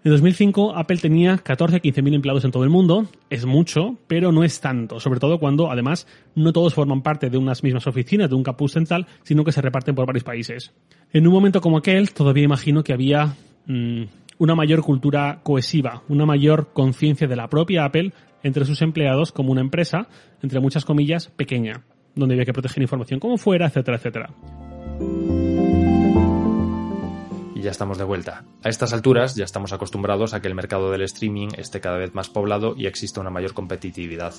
En 0.03 0.11
2005 0.11 0.75
Apple 0.75 0.97
tenía 0.97 1.37
14 1.37 1.79
15 1.79 2.01
mil 2.01 2.13
empleados 2.15 2.43
en 2.45 2.51
todo 2.51 2.63
el 2.63 2.69
mundo, 2.69 3.07
es 3.29 3.45
mucho, 3.45 3.97
pero 4.07 4.31
no 4.31 4.43
es 4.43 4.61
tanto, 4.61 4.99
sobre 4.99 5.19
todo 5.19 5.39
cuando 5.39 5.71
además 5.71 6.07
no 6.33 6.53
todos 6.53 6.73
forman 6.73 7.01
parte 7.01 7.29
de 7.29 7.37
unas 7.37 7.63
mismas 7.63 7.85
oficinas, 7.85 8.29
de 8.29 8.35
un 8.35 8.43
campus 8.43 8.73
central, 8.73 9.05
sino 9.23 9.43
que 9.43 9.51
se 9.51 9.61
reparten 9.61 9.93
por 9.93 10.07
varios 10.07 10.23
países. 10.23 10.73
En 11.13 11.27
un 11.27 11.33
momento 11.33 11.61
como 11.61 11.77
aquel, 11.77 12.11
todavía 12.11 12.43
imagino 12.43 12.83
que 12.83 12.93
había 12.93 13.35
mm, 13.65 14.03
una 14.37 14.55
mayor 14.55 14.81
cultura 14.81 15.39
cohesiva, 15.43 16.03
una 16.09 16.25
mayor 16.25 16.73
conciencia 16.73 17.27
de 17.27 17.35
la 17.35 17.49
propia 17.49 17.85
Apple 17.85 18.13
entre 18.43 18.65
sus 18.65 18.81
empleados 18.81 19.31
como 19.31 19.51
una 19.51 19.61
empresa, 19.61 20.07
entre 20.41 20.59
muchas 20.59 20.85
comillas, 20.85 21.27
pequeña, 21.27 21.83
donde 22.15 22.35
había 22.35 22.45
que 22.45 22.53
proteger 22.53 22.81
información 22.81 23.19
como 23.19 23.37
fuera, 23.37 23.67
etcétera, 23.67 23.97
etcétera 23.97 24.29
ya 27.65 27.71
estamos 27.71 27.97
de 27.97 28.03
vuelta. 28.03 28.45
A 28.63 28.69
estas 28.69 28.93
alturas 28.93 29.35
ya 29.35 29.43
estamos 29.43 29.73
acostumbrados 29.73 30.33
a 30.33 30.41
que 30.41 30.47
el 30.47 30.53
mercado 30.53 30.91
del 30.91 31.01
streaming 31.01 31.49
esté 31.57 31.81
cada 31.81 31.97
vez 31.97 32.13
más 32.13 32.29
poblado 32.29 32.75
y 32.77 32.85
exista 32.85 33.21
una 33.21 33.31
mayor 33.31 33.53
competitividad. 33.53 34.35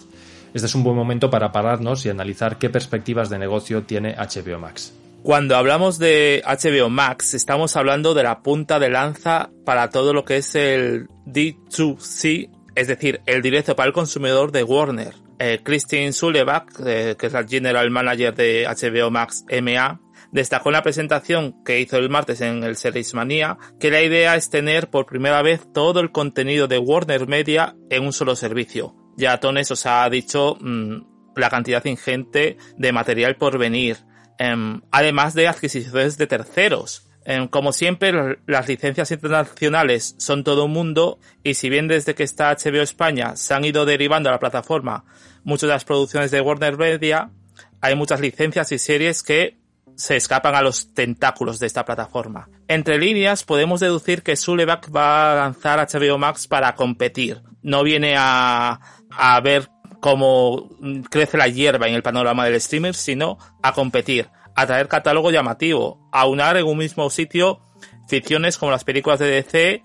Este 0.55 0.67
es 0.67 0.75
un 0.77 0.85
buen 0.85 0.97
momento 0.97 1.29
para 1.29 1.51
pararnos 1.51 2.07
y 2.07 2.09
analizar 2.09 2.57
qué 2.57 2.71
perspectivas 2.71 3.29
de 3.29 3.39
negocio 3.39 3.83
tiene 3.83 4.15
HBO 4.15 4.61
Max. 4.61 4.95
Cuando 5.23 5.57
hablamos 5.57 5.99
de 5.99 6.43
HBO 6.47 6.89
Max, 6.89 7.35
estamos 7.35 7.77
hablando 7.77 8.15
de 8.15 8.23
la 8.23 8.43
punta 8.43 8.79
de 8.79 8.91
lanza 8.91 9.51
para 9.65 9.91
todo 9.91 10.13
lo 10.13 10.25
que 10.25 10.37
es 10.37 10.55
el 10.55 11.09
D2C, 11.27 12.51
es 12.77 12.87
decir, 12.87 13.21
el 13.27 13.43
directo 13.43 13.75
para 13.75 13.89
el 13.89 13.93
consumidor 13.93 14.53
de 14.53 14.63
Warner. 14.63 15.15
Eh, 15.39 15.61
Christine 15.63 16.13
Sullivan, 16.13 16.65
eh, 16.87 17.17
que 17.19 17.27
es 17.27 17.33
la 17.33 17.47
General 17.47 17.91
Manager 17.91 18.35
de 18.35 18.67
HBO 18.67 19.11
Max 19.11 19.45
MA, 19.51 20.01
destacó 20.31 20.69
en 20.69 20.75
la 20.75 20.83
presentación 20.83 21.63
que 21.65 21.81
hizo 21.81 21.97
el 21.97 22.09
martes 22.09 22.41
en 22.41 22.63
el 22.63 22.77
Series 22.77 23.15
Mania 23.15 23.59
que 23.81 23.91
la 23.91 24.03
idea 24.03 24.37
es 24.37 24.51
tener 24.51 24.91
por 24.91 25.07
primera 25.07 25.43
vez 25.43 25.61
todo 25.73 26.01
el 26.01 26.13
contenido 26.13 26.69
de 26.69 26.79
Warner 26.79 27.27
Media 27.27 27.75
en 27.91 28.05
un 28.05 28.13
solo 28.13 28.37
servicio. 28.37 28.95
Ya 29.17 29.39
Tones 29.41 29.71
os 29.71 29.87
ha 29.87 30.09
dicho 30.11 30.57
mm, 30.61 30.97
la 31.37 31.51
cantidad 31.51 31.85
ingente 31.85 32.57
de 32.77 32.93
material 32.93 33.37
por 33.37 33.59
venir 33.59 33.99
Em, 34.39 34.81
además 34.91 35.35
de 35.35 35.49
adquisiciones 35.49 36.19
de 36.19 36.27
terceros. 36.27 37.09
Em, 37.25 37.49
como 37.49 37.73
siempre, 37.73 38.39
las 38.47 38.69
licencias 38.69 39.11
internacionales 39.11 40.15
son 40.19 40.45
todo 40.45 40.67
un 40.67 40.73
mundo 40.73 41.19
y 41.43 41.55
si 41.55 41.69
bien 41.69 41.89
desde 41.89 42.15
que 42.15 42.23
está 42.23 42.51
HBO 42.51 42.83
España 42.83 43.35
se 43.37 43.53
han 43.55 43.65
ido 43.65 43.85
derivando 43.85 44.29
a 44.29 44.33
la 44.33 44.39
plataforma 44.39 45.05
muchas 45.43 45.69
de 45.69 45.75
las 45.75 45.85
producciones 45.85 46.31
de 46.31 46.41
Warner 46.41 46.77
Media, 46.77 47.31
hay 47.81 47.97
muchas 47.97 48.21
licencias 48.21 48.71
y 48.73 48.79
series 48.79 49.23
que 49.23 49.59
se 49.97 50.17
escapan 50.17 50.55
a 50.55 50.63
los 50.63 50.93
tentáculos 50.93 51.59
de 51.59 51.67
esta 51.67 51.85
plataforma. 51.85 52.49
Entre 52.69 52.99
líneas 52.99 53.45
podemos 53.45 53.81
deducir 53.81 54.23
que 54.23 54.37
Suleback 54.37 54.95
va 54.95 55.33
a 55.33 55.37
lanzar 55.37 55.79
HBO 55.81 56.19
Max 56.19 56.47
para 56.47 56.75
competir. 56.75 57.41
No 57.63 57.83
viene 57.83 58.15
a, 58.17 58.79
a 59.11 59.41
ver 59.41 59.69
cómo 60.07 60.69
crece 61.11 61.37
la 61.37 61.49
hierba 61.49 61.89
en 61.89 61.95
el 61.95 62.03
panorama 62.05 62.45
del 62.45 62.61
streamer, 62.61 62.95
sino 62.95 63.39
a 63.61 63.73
competir, 63.73 64.29
a 64.55 64.65
traer 64.65 64.87
catálogo 64.87 65.33
llamativo, 65.33 65.99
a 66.13 66.29
unar 66.29 66.57
en 66.57 66.65
un 66.65 66.79
mismo 66.79 67.11
sitio 67.11 67.59
ficciones 68.07 68.57
como 68.57 68.71
las 68.71 68.85
películas 68.85 69.19
de 69.19 69.27
DC, 69.27 69.83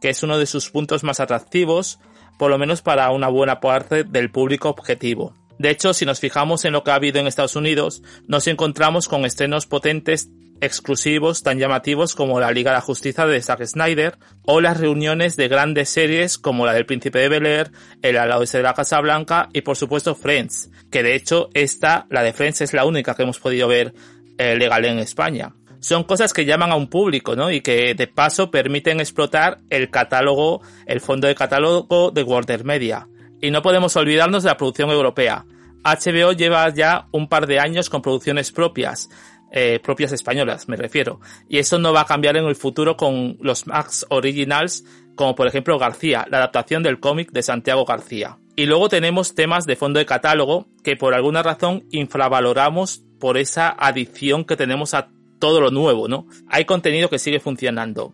que 0.00 0.10
es 0.10 0.22
uno 0.22 0.38
de 0.38 0.46
sus 0.46 0.70
puntos 0.70 1.02
más 1.02 1.18
atractivos, 1.18 1.98
por 2.38 2.52
lo 2.52 2.58
menos 2.58 2.82
para 2.82 3.10
una 3.10 3.26
buena 3.26 3.58
parte 3.58 4.04
del 4.04 4.30
público 4.30 4.68
objetivo. 4.68 5.34
De 5.58 5.70
hecho, 5.70 5.92
si 5.92 6.06
nos 6.06 6.20
fijamos 6.20 6.64
en 6.64 6.72
lo 6.72 6.84
que 6.84 6.92
ha 6.92 6.94
habido 6.94 7.18
en 7.18 7.26
Estados 7.26 7.56
Unidos, 7.56 8.00
nos 8.28 8.46
encontramos 8.46 9.08
con 9.08 9.24
estrenos 9.24 9.66
potentes 9.66 10.28
exclusivos 10.64 11.42
tan 11.42 11.58
llamativos 11.58 12.14
como 12.14 12.40
la 12.40 12.50
Liga 12.50 12.70
de 12.70 12.78
la 12.78 12.80
Justicia 12.80 13.26
de 13.26 13.42
Zack 13.42 13.64
Snyder 13.64 14.18
o 14.42 14.60
las 14.60 14.80
reuniones 14.80 15.36
de 15.36 15.48
grandes 15.48 15.88
series 15.88 16.38
como 16.38 16.66
la 16.66 16.72
del 16.72 16.86
Príncipe 16.86 17.18
de 17.18 17.28
Bel 17.28 17.46
Air, 17.46 17.70
el 18.02 18.16
Al 18.16 18.44
de 18.44 18.62
la 18.62 18.74
Casa 18.74 19.00
Blanca 19.00 19.48
y 19.52 19.60
por 19.60 19.76
supuesto 19.76 20.14
Friends, 20.14 20.70
que 20.90 21.02
de 21.02 21.14
hecho 21.14 21.50
esta, 21.54 22.06
la 22.10 22.22
de 22.22 22.32
Friends 22.32 22.62
es 22.62 22.72
la 22.72 22.84
única 22.84 23.14
que 23.14 23.22
hemos 23.22 23.38
podido 23.38 23.68
ver 23.68 23.94
eh, 24.38 24.56
legal 24.56 24.84
en 24.84 24.98
España. 24.98 25.54
Son 25.80 26.04
cosas 26.04 26.32
que 26.32 26.46
llaman 26.46 26.72
a 26.72 26.76
un 26.76 26.88
público, 26.88 27.36
¿no? 27.36 27.50
Y 27.50 27.60
que 27.60 27.94
de 27.94 28.06
paso 28.06 28.50
permiten 28.50 29.00
explotar 29.00 29.58
el 29.68 29.90
catálogo, 29.90 30.62
el 30.86 31.02
fondo 31.02 31.28
de 31.28 31.34
catálogo 31.34 32.10
de 32.10 32.22
Warner 32.22 32.64
Media. 32.64 33.06
Y 33.42 33.50
no 33.50 33.60
podemos 33.60 33.94
olvidarnos 33.96 34.42
de 34.42 34.48
la 34.48 34.56
producción 34.56 34.90
europea. 34.90 35.44
HBO 35.84 36.32
lleva 36.32 36.66
ya 36.70 37.08
un 37.12 37.28
par 37.28 37.46
de 37.46 37.60
años 37.60 37.90
con 37.90 38.00
producciones 38.00 38.50
propias, 38.50 39.10
eh, 39.56 39.78
propias 39.80 40.10
españolas, 40.10 40.68
me 40.68 40.74
refiero. 40.74 41.20
Y 41.48 41.58
eso 41.58 41.78
no 41.78 41.92
va 41.92 42.00
a 42.00 42.06
cambiar 42.06 42.36
en 42.36 42.44
el 42.44 42.56
futuro 42.56 42.96
con 42.96 43.38
los 43.40 43.68
Max 43.68 44.04
Originals, 44.08 44.84
como 45.14 45.36
por 45.36 45.46
ejemplo 45.46 45.78
García, 45.78 46.26
la 46.28 46.38
adaptación 46.38 46.82
del 46.82 46.98
cómic 46.98 47.30
de 47.30 47.44
Santiago 47.44 47.84
García. 47.84 48.36
Y 48.56 48.66
luego 48.66 48.88
tenemos 48.88 49.36
temas 49.36 49.64
de 49.64 49.76
fondo 49.76 50.00
de 50.00 50.06
catálogo 50.06 50.66
que 50.82 50.96
por 50.96 51.14
alguna 51.14 51.44
razón 51.44 51.86
infravaloramos 51.92 53.04
por 53.20 53.38
esa 53.38 53.68
adicción 53.68 54.44
que 54.44 54.56
tenemos 54.56 54.92
a 54.92 55.08
todo 55.38 55.60
lo 55.60 55.70
nuevo, 55.70 56.08
¿no? 56.08 56.26
Hay 56.48 56.64
contenido 56.64 57.08
que 57.08 57.20
sigue 57.20 57.38
funcionando. 57.38 58.12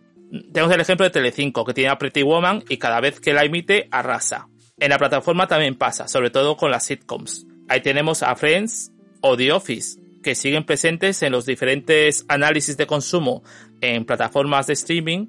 Tenemos 0.53 0.71
el 0.71 0.81
ejemplo 0.81 1.05
de 1.05 1.09
Telecinco, 1.09 1.65
que 1.65 1.73
tiene 1.73 1.89
a 1.89 1.97
Pretty 1.97 2.21
Woman 2.21 2.63
y 2.69 2.77
cada 2.77 3.01
vez 3.01 3.19
que 3.19 3.33
la 3.33 3.43
emite 3.43 3.87
arrasa. 3.89 4.47
En 4.77 4.91
la 4.91 4.99
plataforma 4.99 5.47
también 5.47 5.75
pasa, 5.75 6.07
sobre 6.07 6.29
todo 6.29 6.55
con 6.55 6.69
las 6.69 6.85
sitcoms. 6.85 7.47
Ahí 7.67 7.81
tenemos 7.81 8.21
a 8.21 8.35
Friends 8.35 8.91
o 9.21 9.35
The 9.35 9.51
Office, 9.51 9.99
que 10.21 10.35
siguen 10.35 10.65
presentes 10.65 11.21
en 11.23 11.31
los 11.31 11.45
diferentes 11.45 12.25
análisis 12.27 12.77
de 12.77 12.87
consumo 12.87 13.43
en 13.81 14.05
plataformas 14.05 14.67
de 14.67 14.73
streaming, 14.73 15.27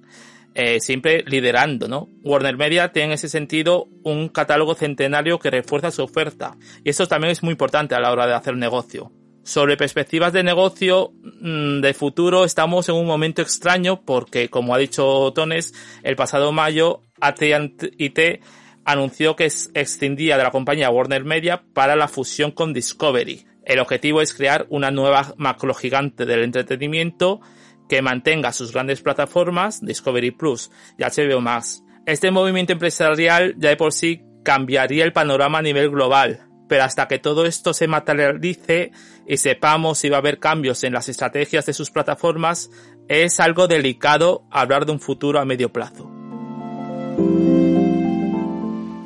eh, 0.55 0.81
siempre 0.81 1.25
liderando, 1.27 1.89
¿no? 1.89 2.09
Warner 2.23 2.57
Media 2.57 2.93
tiene 2.93 3.07
en 3.07 3.13
ese 3.13 3.29
sentido 3.29 3.89
un 4.03 4.29
catálogo 4.29 4.75
centenario 4.75 5.39
que 5.39 5.51
refuerza 5.51 5.91
su 5.91 6.03
oferta. 6.03 6.57
Y 6.85 6.91
esto 6.91 7.07
también 7.07 7.33
es 7.33 7.43
muy 7.43 7.53
importante 7.53 7.95
a 7.95 8.01
la 8.01 8.13
hora 8.13 8.27
de 8.27 8.35
hacer 8.35 8.57
negocio. 8.57 9.11
Sobre 9.45 9.77
perspectivas 9.77 10.33
de 10.33 10.43
negocio 10.43 11.13
mm, 11.41 11.81
de 11.81 11.95
futuro, 11.95 12.45
estamos 12.45 12.89
en 12.89 12.97
un 12.97 13.07
momento 13.07 13.43
extraño 13.43 14.03
porque, 14.03 14.51
como 14.51 14.75
ha 14.75 14.79
dicho 14.79 15.33
Tones, 15.35 15.73
el 16.03 16.17
pasado 16.17 16.53
mayo 16.53 17.01
AT&T 17.21 18.41
anunció 18.85 19.37
que 19.37 19.45
extendía 19.45 20.37
de 20.37 20.45
la 20.45 20.51
compañía 20.51 20.91
Warner 20.91 21.25
Media 21.25 21.63
para 21.73 21.97
la 21.97 22.09
fusión 22.09 22.51
con 22.51 22.73
Discovery 22.73 23.47
el 23.65 23.79
objetivo 23.79 24.21
es 24.21 24.35
crear 24.35 24.67
una 24.71 24.91
nueva 24.91 25.35
macro 25.37 25.75
gigante 25.75 26.27
del 26.27 26.43
entretenimiento 26.43 27.41
que 27.89 28.03
mantenga 28.03 28.53
sus 28.53 28.73
grandes 28.73 29.03
plataformas, 29.03 29.81
Discovery 29.85 30.31
Plus 30.31 30.71
y 30.99 31.05
HBO 31.05 31.41
Max. 31.41 31.85
Este 32.07 32.31
movimiento 32.31 32.73
empresarial 32.73 33.55
ya 33.59 33.71
de 33.71 33.77
por 33.77 33.93
sí 33.93 34.23
cambiaría 34.45 35.05
el 35.05 35.13
panorama 35.13 35.59
a 35.59 35.63
nivel 35.63 35.91
global, 35.91 36.49
pero 36.69 36.85
hasta 36.85 37.07
que 37.07 37.19
todo 37.19 37.47
esto 37.47 37.75
se 37.75 37.87
materialice 37.87 38.93
y 39.27 39.37
sepamos 39.37 39.99
si 39.99 40.09
va 40.09 40.17
a 40.17 40.21
haber 40.21 40.39
cambios 40.39 40.83
en 40.85 40.95
las 40.95 41.09
estrategias 41.09 41.67
de 41.67 41.75
sus 41.75 41.91
plataformas, 41.91 42.71
es 43.09 43.41
algo 43.41 43.69
delicado 43.69 44.47
hablar 44.51 44.87
de 44.87 44.93
un 44.93 45.01
futuro 45.01 45.39
a 45.39 45.45
medio 45.45 45.73
plazo. 45.73 46.11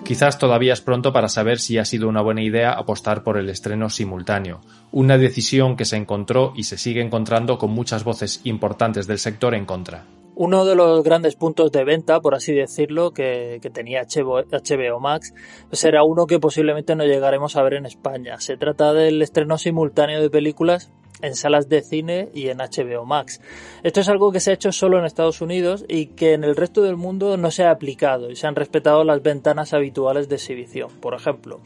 Quizás 0.06 0.38
todavía 0.38 0.72
es 0.72 0.80
pronto 0.80 1.12
para 1.12 1.28
saber 1.28 1.58
si 1.58 1.78
ha 1.78 1.84
sido 1.84 2.08
una 2.08 2.22
buena 2.22 2.40
idea 2.40 2.70
apostar 2.70 3.24
por 3.24 3.36
el 3.36 3.48
estreno 3.48 3.90
simultáneo, 3.90 4.60
una 4.92 5.18
decisión 5.18 5.76
que 5.76 5.84
se 5.84 5.96
encontró 5.96 6.52
y 6.54 6.62
se 6.62 6.78
sigue 6.78 7.02
encontrando 7.02 7.58
con 7.58 7.72
muchas 7.72 8.04
voces 8.04 8.40
importantes 8.44 9.08
del 9.08 9.18
sector 9.18 9.52
en 9.56 9.66
contra. 9.66 10.04
Uno 10.36 10.64
de 10.64 10.76
los 10.76 11.02
grandes 11.02 11.34
puntos 11.34 11.72
de 11.72 11.82
venta, 11.82 12.20
por 12.20 12.36
así 12.36 12.52
decirlo, 12.52 13.10
que, 13.10 13.58
tenía 13.74 14.04
HBO, 14.04 15.00
Max, 15.00 15.34
pues 15.70 15.82
era 15.82 16.04
uno 16.04 16.28
que 16.28 16.38
posiblemente 16.38 16.94
no 16.94 17.02
llegaremos 17.02 17.56
a 17.56 17.62
ver 17.64 17.74
en 17.74 17.86
España. 17.86 18.38
Se 18.38 18.56
trata 18.56 18.92
del 18.92 19.20
estreno 19.22 19.58
simultáneo 19.58 20.22
de 20.22 20.30
películas 20.30 20.92
en 21.22 21.34
salas 21.34 21.68
de 21.68 21.82
cine 21.82 22.28
y 22.34 22.48
en 22.48 22.58
HBO 22.58 23.04
Max. 23.04 23.40
Esto 23.82 24.00
es 24.00 24.08
algo 24.08 24.32
que 24.32 24.40
se 24.40 24.50
ha 24.50 24.54
hecho 24.54 24.72
solo 24.72 24.98
en 24.98 25.04
Estados 25.04 25.40
Unidos 25.40 25.84
y 25.88 26.06
que 26.06 26.32
en 26.32 26.44
el 26.44 26.56
resto 26.56 26.82
del 26.82 26.96
mundo 26.96 27.36
no 27.36 27.50
se 27.50 27.64
ha 27.64 27.70
aplicado 27.70 28.30
y 28.30 28.36
se 28.36 28.46
han 28.46 28.56
respetado 28.56 29.04
las 29.04 29.22
ventanas 29.22 29.72
habituales 29.72 30.28
de 30.28 30.36
exhibición. 30.36 30.90
Por 31.00 31.14
ejemplo, 31.14 31.60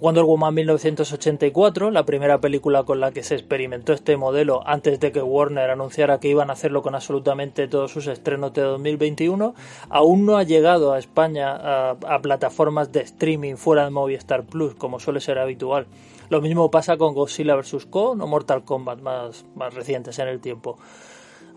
Wonder 0.00 0.24
Woman 0.24 0.54
1984, 0.54 1.90
la 1.90 2.04
primera 2.04 2.38
película 2.38 2.82
con 2.82 3.00
la 3.00 3.12
que 3.12 3.22
se 3.22 3.34
experimentó 3.34 3.92
este 3.92 4.16
modelo 4.16 4.62
antes 4.66 5.00
de 5.00 5.12
que 5.12 5.22
Warner 5.22 5.70
anunciara 5.70 6.20
que 6.20 6.28
iban 6.28 6.50
a 6.50 6.52
hacerlo 6.52 6.82
con 6.82 6.94
absolutamente 6.94 7.68
todos 7.68 7.92
sus 7.92 8.06
estrenos 8.06 8.52
de 8.52 8.62
2021, 8.62 9.54
aún 9.88 10.26
no 10.26 10.36
ha 10.36 10.42
llegado 10.42 10.92
a 10.92 10.98
España 10.98 11.54
a, 11.54 12.18
plataformas 12.20 12.92
de 12.92 13.00
streaming 13.00 13.56
fuera 13.56 13.84
de 13.84 13.90
Movistar 13.90 14.44
Plus, 14.44 14.74
como 14.74 15.00
suele 15.00 15.20
ser 15.20 15.38
habitual. 15.38 15.86
Lo 16.28 16.40
mismo 16.40 16.70
pasa 16.70 16.96
con 16.96 17.14
Godzilla 17.14 17.54
vs. 17.54 17.86
Kong 17.86 18.20
o 18.20 18.26
Mortal 18.26 18.64
Kombat 18.64 19.00
más, 19.00 19.44
más 19.54 19.74
recientes 19.74 20.18
en 20.18 20.28
el 20.28 20.40
tiempo. 20.40 20.78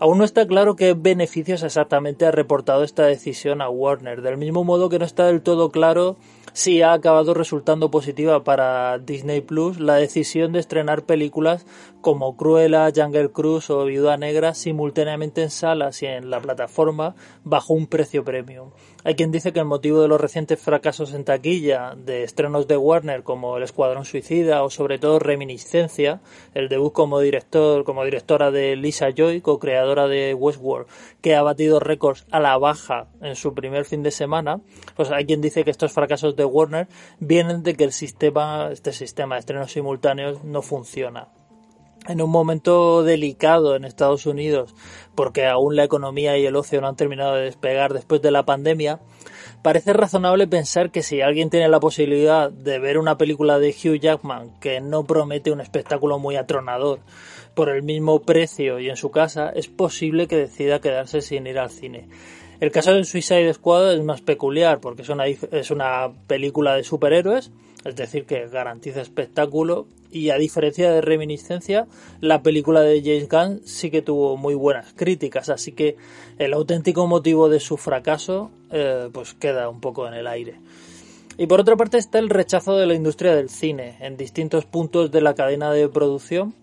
Aún 0.02 0.16
no 0.16 0.24
está 0.24 0.46
claro 0.46 0.76
qué 0.76 0.94
beneficios 0.94 1.62
exactamente 1.62 2.24
ha 2.24 2.30
reportado 2.30 2.84
esta 2.84 3.04
decisión 3.04 3.60
a 3.60 3.68
Warner, 3.68 4.22
del 4.22 4.38
mismo 4.38 4.64
modo 4.64 4.88
que 4.88 4.98
no 4.98 5.04
está 5.04 5.26
del 5.26 5.42
todo 5.42 5.70
claro 5.70 6.16
si 6.54 6.80
ha 6.80 6.94
acabado 6.94 7.34
resultando 7.34 7.90
positiva 7.90 8.42
para 8.42 8.98
Disney 8.98 9.42
Plus 9.42 9.78
la 9.78 9.96
decisión 9.96 10.52
de 10.52 10.60
estrenar 10.60 11.04
películas 11.04 11.66
como 12.00 12.36
Cruella, 12.36 12.90
Jungle 12.94 13.30
Cruise 13.30 13.68
o 13.68 13.84
Viuda 13.84 14.16
Negra 14.16 14.54
simultáneamente 14.54 15.42
en 15.42 15.50
salas 15.50 16.02
y 16.02 16.06
en 16.06 16.30
la 16.30 16.40
plataforma 16.40 17.14
bajo 17.44 17.74
un 17.74 17.86
precio 17.86 18.24
premium. 18.24 18.70
Hay 19.02 19.14
quien 19.14 19.32
dice 19.32 19.54
que 19.54 19.60
el 19.60 19.64
motivo 19.64 20.02
de 20.02 20.08
los 20.08 20.20
recientes 20.20 20.60
fracasos 20.60 21.14
en 21.14 21.24
taquilla 21.24 21.94
de 21.96 22.22
estrenos 22.22 22.68
de 22.68 22.76
Warner 22.76 23.22
como 23.22 23.56
El 23.56 23.62
Escuadrón 23.62 24.04
Suicida 24.04 24.62
o 24.62 24.68
sobre 24.68 24.98
todo 24.98 25.18
Reminiscencia, 25.18 26.20
el 26.52 26.68
debut 26.68 26.92
como 26.92 27.18
director, 27.20 27.84
como 27.84 28.04
directora 28.04 28.50
de 28.50 28.76
Lisa 28.76 29.08
Joy, 29.10 29.40
co-creadora 29.40 30.06
de 30.06 30.34
Westworld, 30.34 30.86
que 31.22 31.34
ha 31.34 31.42
batido 31.42 31.80
récords 31.80 32.26
a 32.30 32.40
la 32.40 32.58
baja 32.58 33.06
en 33.22 33.36
su 33.36 33.54
primer 33.54 33.86
fin 33.86 34.02
de 34.02 34.10
semana, 34.10 34.60
pues 34.96 35.10
hay 35.10 35.24
quien 35.24 35.40
dice 35.40 35.64
que 35.64 35.70
estos 35.70 35.92
fracasos 35.92 36.36
de 36.36 36.44
Warner 36.44 36.86
vienen 37.20 37.62
de 37.62 37.76
que 37.76 37.84
el 37.84 37.92
sistema, 37.92 38.68
este 38.70 38.92
sistema 38.92 39.36
de 39.36 39.40
estrenos 39.40 39.72
simultáneos 39.72 40.44
no 40.44 40.60
funciona. 40.60 41.28
En 42.08 42.22
un 42.22 42.30
momento 42.30 43.02
delicado 43.02 43.76
en 43.76 43.84
Estados 43.84 44.26
Unidos, 44.26 44.74
porque 45.14 45.46
aún 45.46 45.76
la 45.76 45.84
economía 45.84 46.38
y 46.38 46.46
el 46.46 46.56
ocio 46.56 46.80
no 46.80 46.88
han 46.88 46.96
terminado 46.96 47.34
de 47.34 47.44
despegar 47.44 47.92
después 47.92 48.22
de 48.22 48.30
la 48.30 48.44
pandemia, 48.44 49.00
parece 49.62 49.92
razonable 49.92 50.46
pensar 50.46 50.90
que 50.90 51.02
si 51.02 51.20
alguien 51.20 51.50
tiene 51.50 51.68
la 51.68 51.80
posibilidad 51.80 52.50
de 52.50 52.78
ver 52.78 52.98
una 52.98 53.18
película 53.18 53.58
de 53.58 53.70
Hugh 53.70 54.00
Jackman 54.00 54.58
que 54.60 54.80
no 54.80 55.04
promete 55.04 55.50
un 55.50 55.60
espectáculo 55.60 56.18
muy 56.18 56.36
atronador 56.36 57.00
por 57.54 57.68
el 57.68 57.82
mismo 57.82 58.22
precio 58.22 58.78
y 58.78 58.88
en 58.88 58.96
su 58.96 59.10
casa, 59.10 59.50
es 59.50 59.68
posible 59.68 60.26
que 60.26 60.36
decida 60.36 60.80
quedarse 60.80 61.20
sin 61.20 61.46
ir 61.46 61.58
al 61.58 61.70
cine. 61.70 62.08
El 62.60 62.70
caso 62.70 62.92
de 62.92 63.04
Suicide 63.04 63.54
Squad 63.54 63.94
es 63.94 64.04
más 64.04 64.20
peculiar 64.20 64.80
porque 64.80 65.02
es 65.02 65.08
una, 65.08 65.26
es 65.26 65.70
una 65.70 66.12
película 66.26 66.74
de 66.74 66.84
superhéroes, 66.84 67.50
es 67.84 67.96
decir, 67.96 68.26
que 68.26 68.46
garantiza 68.48 69.00
espectáculo 69.00 69.86
y 70.10 70.30
a 70.30 70.36
diferencia 70.36 70.90
de 70.90 71.00
Reminiscencia, 71.00 71.86
la 72.20 72.42
película 72.42 72.82
de 72.82 73.00
James 73.00 73.28
Gunn 73.28 73.60
sí 73.64 73.90
que 73.90 74.02
tuvo 74.02 74.36
muy 74.36 74.54
buenas 74.54 74.92
críticas, 74.94 75.48
así 75.48 75.72
que 75.72 75.96
el 76.38 76.52
auténtico 76.52 77.06
motivo 77.06 77.48
de 77.48 77.60
su 77.60 77.76
fracaso 77.76 78.50
eh, 78.70 79.08
pues 79.12 79.34
queda 79.34 79.68
un 79.68 79.80
poco 79.80 80.06
en 80.06 80.14
el 80.14 80.26
aire. 80.26 80.56
Y 81.38 81.46
por 81.46 81.60
otra 81.60 81.76
parte 81.76 81.96
está 81.96 82.18
el 82.18 82.28
rechazo 82.28 82.76
de 82.76 82.86
la 82.86 82.94
industria 82.94 83.34
del 83.34 83.48
cine 83.48 83.96
en 84.00 84.16
distintos 84.16 84.66
puntos 84.66 85.10
de 85.10 85.22
la 85.22 85.34
cadena 85.34 85.72
de 85.72 85.88
producción 85.88 86.54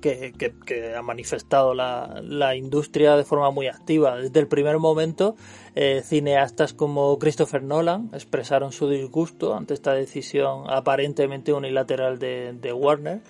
que, 0.00 0.94
ha 0.96 1.02
manifestado 1.02 1.74
la, 1.74 2.56
industria 2.56 3.16
de 3.16 3.24
forma 3.24 3.50
muy 3.50 3.68
activa. 3.68 4.16
Desde 4.16 4.40
el 4.40 4.48
primer 4.48 4.78
momento, 4.78 5.36
eh, 5.74 6.02
cineastas 6.04 6.72
como 6.72 7.18
Christopher 7.18 7.62
Nolan 7.62 8.10
expresaron 8.12 8.72
su 8.72 8.88
disgusto 8.88 9.54
ante 9.54 9.74
esta 9.74 9.94
decisión 9.94 10.64
aparentemente 10.68 11.52
unilateral 11.52 12.18
de 12.18 12.72
Warner, 12.72 13.20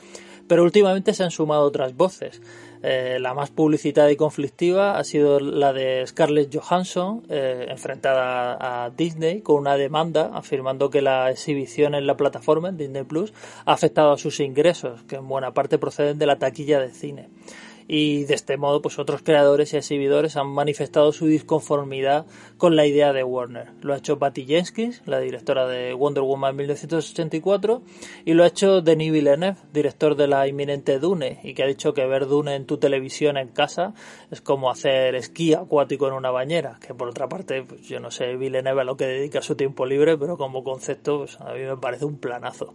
pero 0.51 0.65
últimamente 0.65 1.15
se 1.15 1.23
han 1.23 1.31
sumado 1.31 1.63
otras 1.63 1.97
voces. 1.97 2.41
Eh, 2.83 3.19
la 3.21 3.35
más 3.35 3.51
publicitada 3.51 4.11
y 4.11 4.17
conflictiva 4.17 4.99
ha 4.99 5.05
sido 5.05 5.39
la 5.39 5.73
de 5.75 6.05
Scarlett 6.07 6.53
Johansson, 6.53 7.23
eh, 7.29 7.67
enfrentada 7.69 8.57
a 8.59 8.91
Disney 8.91 9.43
con 9.43 9.57
una 9.57 9.77
demanda 9.77 10.31
afirmando 10.33 10.89
que 10.89 11.03
la 11.03 11.31
exhibición 11.31 11.95
en 11.95 12.07
la 12.07 12.17
plataforma, 12.17 12.73
Disney 12.73 13.05
Plus, 13.05 13.35
ha 13.67 13.75
afectado 13.75 14.13
a 14.13 14.19
sus 14.19 14.41
ingresos, 14.41 15.03
que 15.03 15.17
en 15.17 15.29
buena 15.29 15.53
parte 15.53 15.79
proceden 15.79 16.19
de 16.19 16.27
la 16.27 16.39
taquilla 16.39 16.81
de 16.81 16.91
cine 16.91 17.29
y 17.93 18.23
de 18.23 18.35
este 18.35 18.57
modo 18.57 18.81
pues 18.81 19.01
otros 19.01 19.21
creadores 19.21 19.73
y 19.73 19.77
exhibidores 19.77 20.37
han 20.37 20.47
manifestado 20.47 21.11
su 21.11 21.27
disconformidad 21.27 22.25
con 22.57 22.77
la 22.77 22.87
idea 22.87 23.13
de 23.13 23.25
Warner. 23.25 23.73
Lo 23.83 23.95
ha 23.95 23.97
hecho 23.97 24.17
Patty 24.17 24.47
Jenkins, 24.47 25.03
la 25.07 25.19
directora 25.19 25.67
de 25.67 25.93
Wonder 25.93 26.23
Woman 26.23 26.55
1984, 26.55 27.83
y 28.25 28.35
lo 28.35 28.45
ha 28.45 28.47
hecho 28.47 28.81
Denis 28.81 29.11
Villeneuve, 29.11 29.57
director 29.73 30.15
de 30.15 30.29
la 30.29 30.47
inminente 30.47 31.01
Dune, 31.01 31.41
y 31.43 31.53
que 31.53 31.65
ha 31.65 31.67
dicho 31.67 31.93
que 31.93 32.07
ver 32.07 32.29
Dune 32.29 32.55
en 32.55 32.65
tu 32.65 32.79
televisión 32.79 33.37
en 33.37 33.49
casa 33.49 33.93
es 34.31 34.41
como 34.41 34.71
hacer 34.71 35.17
esquí 35.17 35.53
acuático 35.55 36.07
en 36.07 36.15
una 36.15 36.31
bañera, 36.31 36.79
que 36.87 36.95
por 36.95 37.09
otra 37.09 37.29
parte 37.29 37.65
pues 37.65 37.81
yo 37.89 37.99
no 37.99 38.13
sé 38.13 38.37
Villeneuve 38.37 38.83
a 38.83 38.85
lo 38.85 38.97
que 38.97 39.07
dedica 39.07 39.43
su 39.43 39.57
tiempo 39.57 39.85
libre, 39.85 40.17
pero 40.17 40.37
como 40.37 40.63
concepto 40.63 41.19
pues, 41.19 41.41
a 41.41 41.55
mí 41.55 41.63
me 41.63 41.77
parece 41.77 42.05
un 42.05 42.19
planazo. 42.19 42.73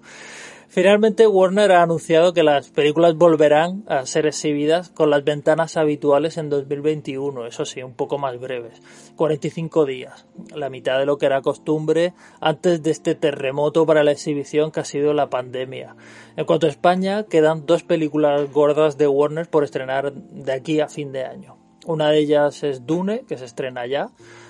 Finalmente, 0.68 1.28
Warner 1.28 1.72
ha 1.72 1.84
anunciado 1.84 2.34
que 2.34 2.44
las 2.44 2.70
películas 2.70 3.16
volverán 3.16 3.84
a 3.88 4.06
ser 4.06 4.26
exhibidas 4.26 4.90
con 4.90 5.10
las 5.10 5.24
ventanas 5.24 5.78
habituales 5.78 6.38
en 6.38 6.50
2021, 6.50 7.46
eso 7.46 7.66
sí, 7.66 7.82
un 7.84 7.94
poco 7.94 8.18
más 8.18 8.40
breves, 8.40 8.82
45 9.16 9.86
días, 9.86 10.26
la 10.54 10.70
mitad 10.70 11.00
de 11.00 11.06
lo 11.06 11.18
que 11.18 11.28
era 11.28 11.42
costumbre 11.42 12.14
antes 12.42 12.84
de 12.84 12.92
este 12.92 13.16
terremoto 13.16 13.86
para 13.86 14.04
la 14.04 14.12
exhibición 14.12 14.72
que 14.72 14.82
ha 14.82 14.86
sido 14.86 15.14
la 15.14 15.30
pandemia. 15.30 15.96
En 16.36 16.46
cuanto 16.46 16.68
a 16.68 16.70
España, 16.70 17.24
quedan 17.24 17.66
dos 17.66 17.84
películas 17.84 18.52
gordas 18.52 18.98
de 18.98 19.08
Warner 19.08 19.48
por 19.48 19.64
estrenar 19.64 20.14
de 20.14 20.52
aquí 20.52 20.80
a 20.80 20.88
fin 20.88 21.12
de 21.12 21.24
año. 21.26 21.58
Una 21.86 22.10
de 22.10 22.18
ellas 22.18 22.64
es 22.64 22.88
Dune, 22.88 23.26
que 23.28 23.38
se 23.38 23.46
estrena 23.46 23.86
ya, 23.86 24.10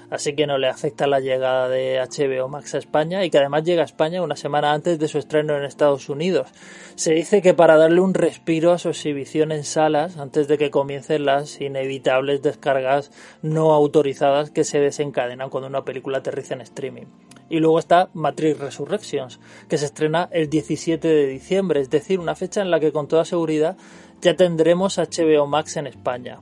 así 0.09 0.35
que 0.35 0.47
no 0.47 0.57
le 0.57 0.67
afecta 0.67 1.07
la 1.07 1.19
llegada 1.19 1.69
de 1.69 1.99
HBO 1.99 2.47
Max 2.47 2.75
a 2.75 2.77
España 2.77 3.23
y 3.23 3.29
que 3.29 3.37
además 3.37 3.63
llega 3.63 3.81
a 3.81 3.85
España 3.85 4.21
una 4.21 4.35
semana 4.35 4.73
antes 4.73 4.99
de 4.99 5.07
su 5.07 5.17
estreno 5.17 5.57
en 5.57 5.63
Estados 5.63 6.09
Unidos. 6.09 6.49
Se 6.95 7.13
dice 7.13 7.41
que 7.41 7.53
para 7.53 7.77
darle 7.77 8.01
un 8.01 8.13
respiro 8.13 8.71
a 8.71 8.77
su 8.77 8.89
exhibición 8.89 9.51
en 9.51 9.63
salas 9.63 10.17
antes 10.17 10.47
de 10.47 10.57
que 10.57 10.71
comiencen 10.71 11.25
las 11.25 11.59
inevitables 11.61 12.41
descargas 12.41 13.11
no 13.41 13.73
autorizadas 13.73 14.49
que 14.49 14.63
se 14.63 14.79
desencadenan 14.79 15.49
cuando 15.49 15.67
una 15.67 15.85
película 15.85 16.19
aterriza 16.19 16.53
en 16.53 16.61
streaming. 16.61 17.05
Y 17.49 17.59
luego 17.59 17.79
está 17.79 18.09
Matrix 18.13 18.59
Resurrections, 18.59 19.39
que 19.69 19.77
se 19.77 19.85
estrena 19.85 20.29
el 20.31 20.49
17 20.49 21.07
de 21.07 21.27
diciembre, 21.27 21.79
es 21.79 21.89
decir, 21.89 22.19
una 22.19 22.35
fecha 22.35 22.61
en 22.61 22.71
la 22.71 22.79
que 22.79 22.91
con 22.91 23.07
toda 23.07 23.25
seguridad 23.25 23.77
ya 24.21 24.35
tendremos 24.35 24.97
HBO 24.97 25.45
Max 25.45 25.77
en 25.77 25.87
España. 25.87 26.39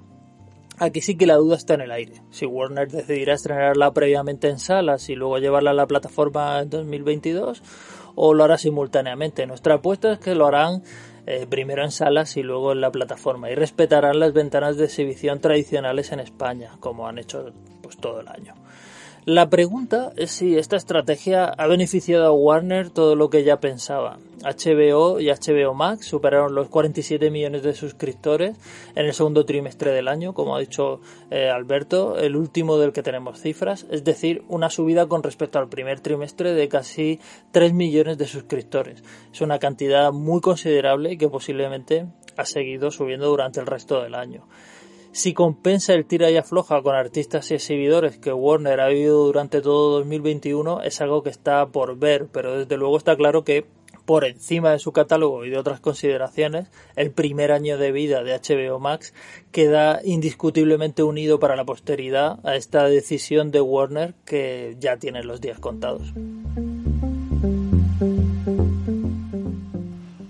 Aquí 0.83 0.99
sí 0.99 1.15
que 1.15 1.25
la 1.25 1.35
duda 1.35 1.55
está 1.55 1.75
en 1.75 1.81
el 1.81 1.91
aire. 1.91 2.15
Si 2.29 2.45
Warner 2.45 2.91
decidirá 2.91 3.35
estrenarla 3.35 3.93
previamente 3.93 4.49
en 4.49 4.59
salas 4.59 5.07
y 5.07 5.15
luego 5.15 5.37
llevarla 5.37 5.71
a 5.71 5.73
la 5.73 5.87
plataforma 5.87 6.59
en 6.59 6.69
2022 6.69 7.63
o 8.15 8.33
lo 8.33 8.43
hará 8.43 8.57
simultáneamente. 8.57 9.47
Nuestra 9.47 9.75
apuesta 9.75 10.11
es 10.11 10.19
que 10.19 10.35
lo 10.35 10.45
harán 10.45 10.83
eh, 11.25 11.47
primero 11.49 11.85
en 11.85 11.91
salas 11.91 12.35
y 12.35 12.43
luego 12.43 12.73
en 12.73 12.81
la 12.81 12.91
plataforma 12.91 13.49
y 13.49 13.55
respetarán 13.55 14.19
las 14.19 14.33
ventanas 14.33 14.75
de 14.75 14.83
exhibición 14.83 15.39
tradicionales 15.39 16.11
en 16.11 16.19
España, 16.19 16.71
como 16.81 17.07
han 17.07 17.17
hecho 17.17 17.53
pues 17.81 17.95
todo 17.95 18.19
el 18.19 18.27
año. 18.27 18.53
La 19.25 19.49
pregunta 19.49 20.11
es 20.17 20.31
si 20.31 20.57
esta 20.57 20.75
estrategia 20.75 21.45
ha 21.45 21.67
beneficiado 21.67 22.25
a 22.25 22.33
Warner 22.33 22.89
todo 22.89 23.15
lo 23.15 23.29
que 23.29 23.45
ya 23.45 23.61
pensaba. 23.61 24.19
HBO 24.43 25.21
y 25.21 25.29
HBO 25.29 25.73
Max 25.73 26.07
superaron 26.07 26.53
los 26.53 26.67
47 26.67 27.31
millones 27.31 27.63
de 27.63 27.73
suscriptores 27.73 28.57
en 28.95 29.05
el 29.05 29.13
segundo 29.13 29.45
trimestre 29.45 29.91
del 29.91 30.09
año, 30.09 30.33
como 30.33 30.57
ha 30.57 30.59
dicho 30.59 30.99
eh, 31.31 31.49
Alberto, 31.49 32.17
el 32.17 32.35
último 32.35 32.77
del 32.77 32.91
que 32.91 33.01
tenemos 33.01 33.39
cifras, 33.39 33.85
es 33.89 34.03
decir, 34.03 34.43
una 34.49 34.69
subida 34.69 35.07
con 35.07 35.23
respecto 35.23 35.57
al 35.57 35.69
primer 35.69 36.01
trimestre 36.01 36.51
de 36.53 36.67
casi 36.67 37.21
3 37.53 37.71
millones 37.71 38.17
de 38.17 38.27
suscriptores. 38.27 39.05
Es 39.31 39.39
una 39.39 39.57
cantidad 39.57 40.11
muy 40.11 40.41
considerable 40.41 41.13
y 41.13 41.17
que 41.17 41.29
posiblemente 41.29 42.07
ha 42.35 42.43
seguido 42.43 42.91
subiendo 42.91 43.27
durante 43.27 43.61
el 43.61 43.67
resto 43.67 44.03
del 44.03 44.15
año 44.15 44.45
si 45.13 45.33
compensa 45.33 45.93
el 45.93 46.05
tira 46.05 46.31
y 46.31 46.37
afloja 46.37 46.81
con 46.81 46.95
artistas 46.95 47.49
y 47.51 47.53
exhibidores 47.53 48.17
que 48.17 48.33
Warner 48.33 48.81
ha 48.81 48.87
vivido 48.87 49.25
durante 49.25 49.61
todo 49.61 49.99
2021 49.99 50.81
es 50.81 51.01
algo 51.01 51.21
que 51.21 51.29
está 51.29 51.67
por 51.67 51.97
ver, 51.97 52.27
pero 52.31 52.57
desde 52.57 52.77
luego 52.77 52.97
está 52.97 53.15
claro 53.15 53.43
que 53.43 53.65
por 54.05 54.25
encima 54.25 54.71
de 54.71 54.79
su 54.79 54.91
catálogo 54.91 55.45
y 55.45 55.49
de 55.49 55.57
otras 55.57 55.79
consideraciones, 55.79 56.67
el 56.95 57.11
primer 57.11 57.51
año 57.51 57.77
de 57.77 57.91
vida 57.91 58.23
de 58.23 58.33
HBO 58.33 58.79
Max 58.79 59.13
queda 59.51 60.01
indiscutiblemente 60.03 61.03
unido 61.03 61.39
para 61.39 61.55
la 61.55 61.63
posteridad 61.63 62.39
a 62.43 62.55
esta 62.55 62.83
decisión 62.85 63.51
de 63.51 63.61
Warner 63.61 64.15
que 64.25 64.75
ya 64.79 64.97
tiene 64.97 65.23
los 65.23 65.39
días 65.39 65.59
contados. 65.59 66.11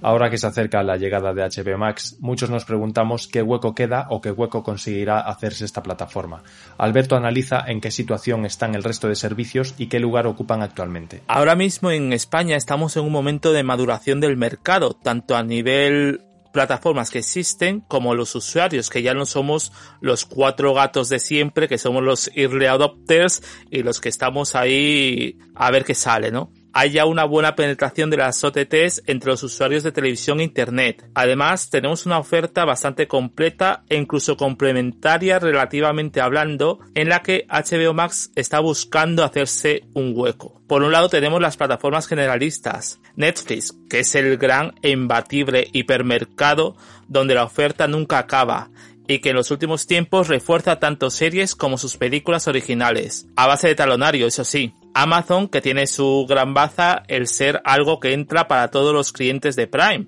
Ahora 0.04 0.30
que 0.30 0.38
se 0.38 0.48
acerca 0.48 0.84
la 0.84 0.98
llegada 0.98 1.34
de 1.34 1.44
HBO 1.44 1.78
Max, 1.78 2.18
muchos 2.20 2.50
nos 2.50 2.66
preguntamos 2.66 3.30
qué 3.30 3.42
hueco 3.42 3.74
queda 3.74 4.08
o 4.10 4.20
qué 4.20 4.32
hueco 4.32 4.62
conseguirá 4.62 5.22
hacerse 5.22 5.63
esta 5.63 5.82
plataforma. 5.82 6.44
Alberto 6.78 7.16
analiza 7.16 7.63
en 7.66 7.80
qué 7.80 7.89
situación 7.89 8.46
están 8.46 8.76
el 8.76 8.84
resto 8.84 9.08
de 9.08 9.16
servicios 9.16 9.76
y 9.78 9.88
qué 9.88 10.02
lugar 10.02 10.28
ocupan 10.28 10.62
actualmente. 10.62 11.24
Ahora 11.28 11.56
mismo 11.56 11.89
en 11.89 12.12
España 12.12 12.58
estamos 12.58 12.98
en 12.98 13.06
un 13.06 13.13
momento 13.13 13.54
de 13.54 13.63
maduración 13.63 14.20
del 14.20 14.36
mercado, 14.36 14.94
tanto 14.94 15.38
a 15.38 15.44
nivel 15.44 16.26
plataformas 16.52 17.10
que 17.10 17.20
existen 17.20 17.80
como 17.80 18.13
los 18.13 18.36
usuarios, 18.36 18.89
que 18.89 19.02
ya 19.02 19.13
no 19.13 19.26
somos 19.26 19.72
los 20.02 20.26
cuatro 20.26 20.74
gatos 20.74 21.08
de 21.08 21.20
siempre, 21.20 21.70
que 21.70 21.78
somos 21.78 22.04
los 22.04 22.30
early 22.36 22.66
adopters 22.66 23.42
y 23.72 23.84
los 23.84 24.02
que 24.02 24.10
estamos 24.10 24.54
ahí 24.54 25.39
a 25.56 25.72
ver 25.72 25.86
qué 25.86 25.96
sale, 25.96 26.30
¿no? 26.30 26.52
Haya 26.74 27.06
una 27.06 27.24
buena 27.24 27.56
penetración 27.56 28.10
de 28.10 28.18
las 28.18 28.44
OTTs 28.44 29.04
entre 29.06 29.30
los 29.30 29.44
usuarios 29.44 29.84
de 29.84 29.92
televisión 29.92 30.40
e 30.40 30.44
Internet. 30.44 31.06
Además, 31.14 31.70
tenemos 31.70 32.06
una 32.06 32.18
oferta 32.18 32.66
bastante 32.66 33.08
completa 33.08 33.84
e 33.90 33.96
incluso 33.96 34.36
complementaria 34.36 35.40
relativamente 35.40 36.20
hablando, 36.20 36.80
en 36.96 37.10
la 37.10 37.22
que 37.22 37.46
HBO 37.48 37.94
Max 37.94 38.32
está 38.36 38.60
buscando 38.60 39.24
hacerse 39.24 39.84
un 39.94 40.14
hueco. 40.16 40.62
Por 40.68 40.82
un 40.82 40.92
lado 40.92 41.10
tenemos 41.10 41.40
las 41.40 41.58
plataformas 41.58 42.08
generalistas, 42.08 43.00
Netflix, 43.16 43.76
que 43.90 44.00
es 44.00 44.16
el 44.16 44.38
gran 44.38 44.74
e 44.82 44.90
imbatible 44.90 45.68
hipermercado 45.72 46.76
donde 47.08 47.36
la 47.36 47.44
oferta 47.44 47.88
nunca 47.88 48.18
acaba, 48.18 48.72
y 49.08 49.20
que 49.20 49.30
en 49.30 49.36
los 49.36 49.52
últimos 49.52 49.86
tiempos 49.86 50.30
refuerza 50.30 50.80
tanto 50.80 51.10
series 51.10 51.56
como 51.56 51.78
sus 51.78 51.98
películas 51.98 52.48
originales, 52.48 53.28
a 53.36 53.48
base 53.48 53.68
de 53.68 53.76
talonario, 53.76 54.26
eso 54.26 54.44
sí. 54.44 54.74
Amazon, 54.93 55.47
que 55.47 55.62
tiene 55.62 55.88
su 55.88 56.25
gran 56.27 56.53
baza 56.53 57.03
el 57.08 57.27
ser 57.27 57.62
algo 57.65 57.99
que 57.99 58.13
entra 58.13 58.47
para 58.47 58.69
todos 58.69 58.93
los 58.93 59.12
clientes 59.12 59.56
de 59.56 59.67
Prime. 59.67 60.08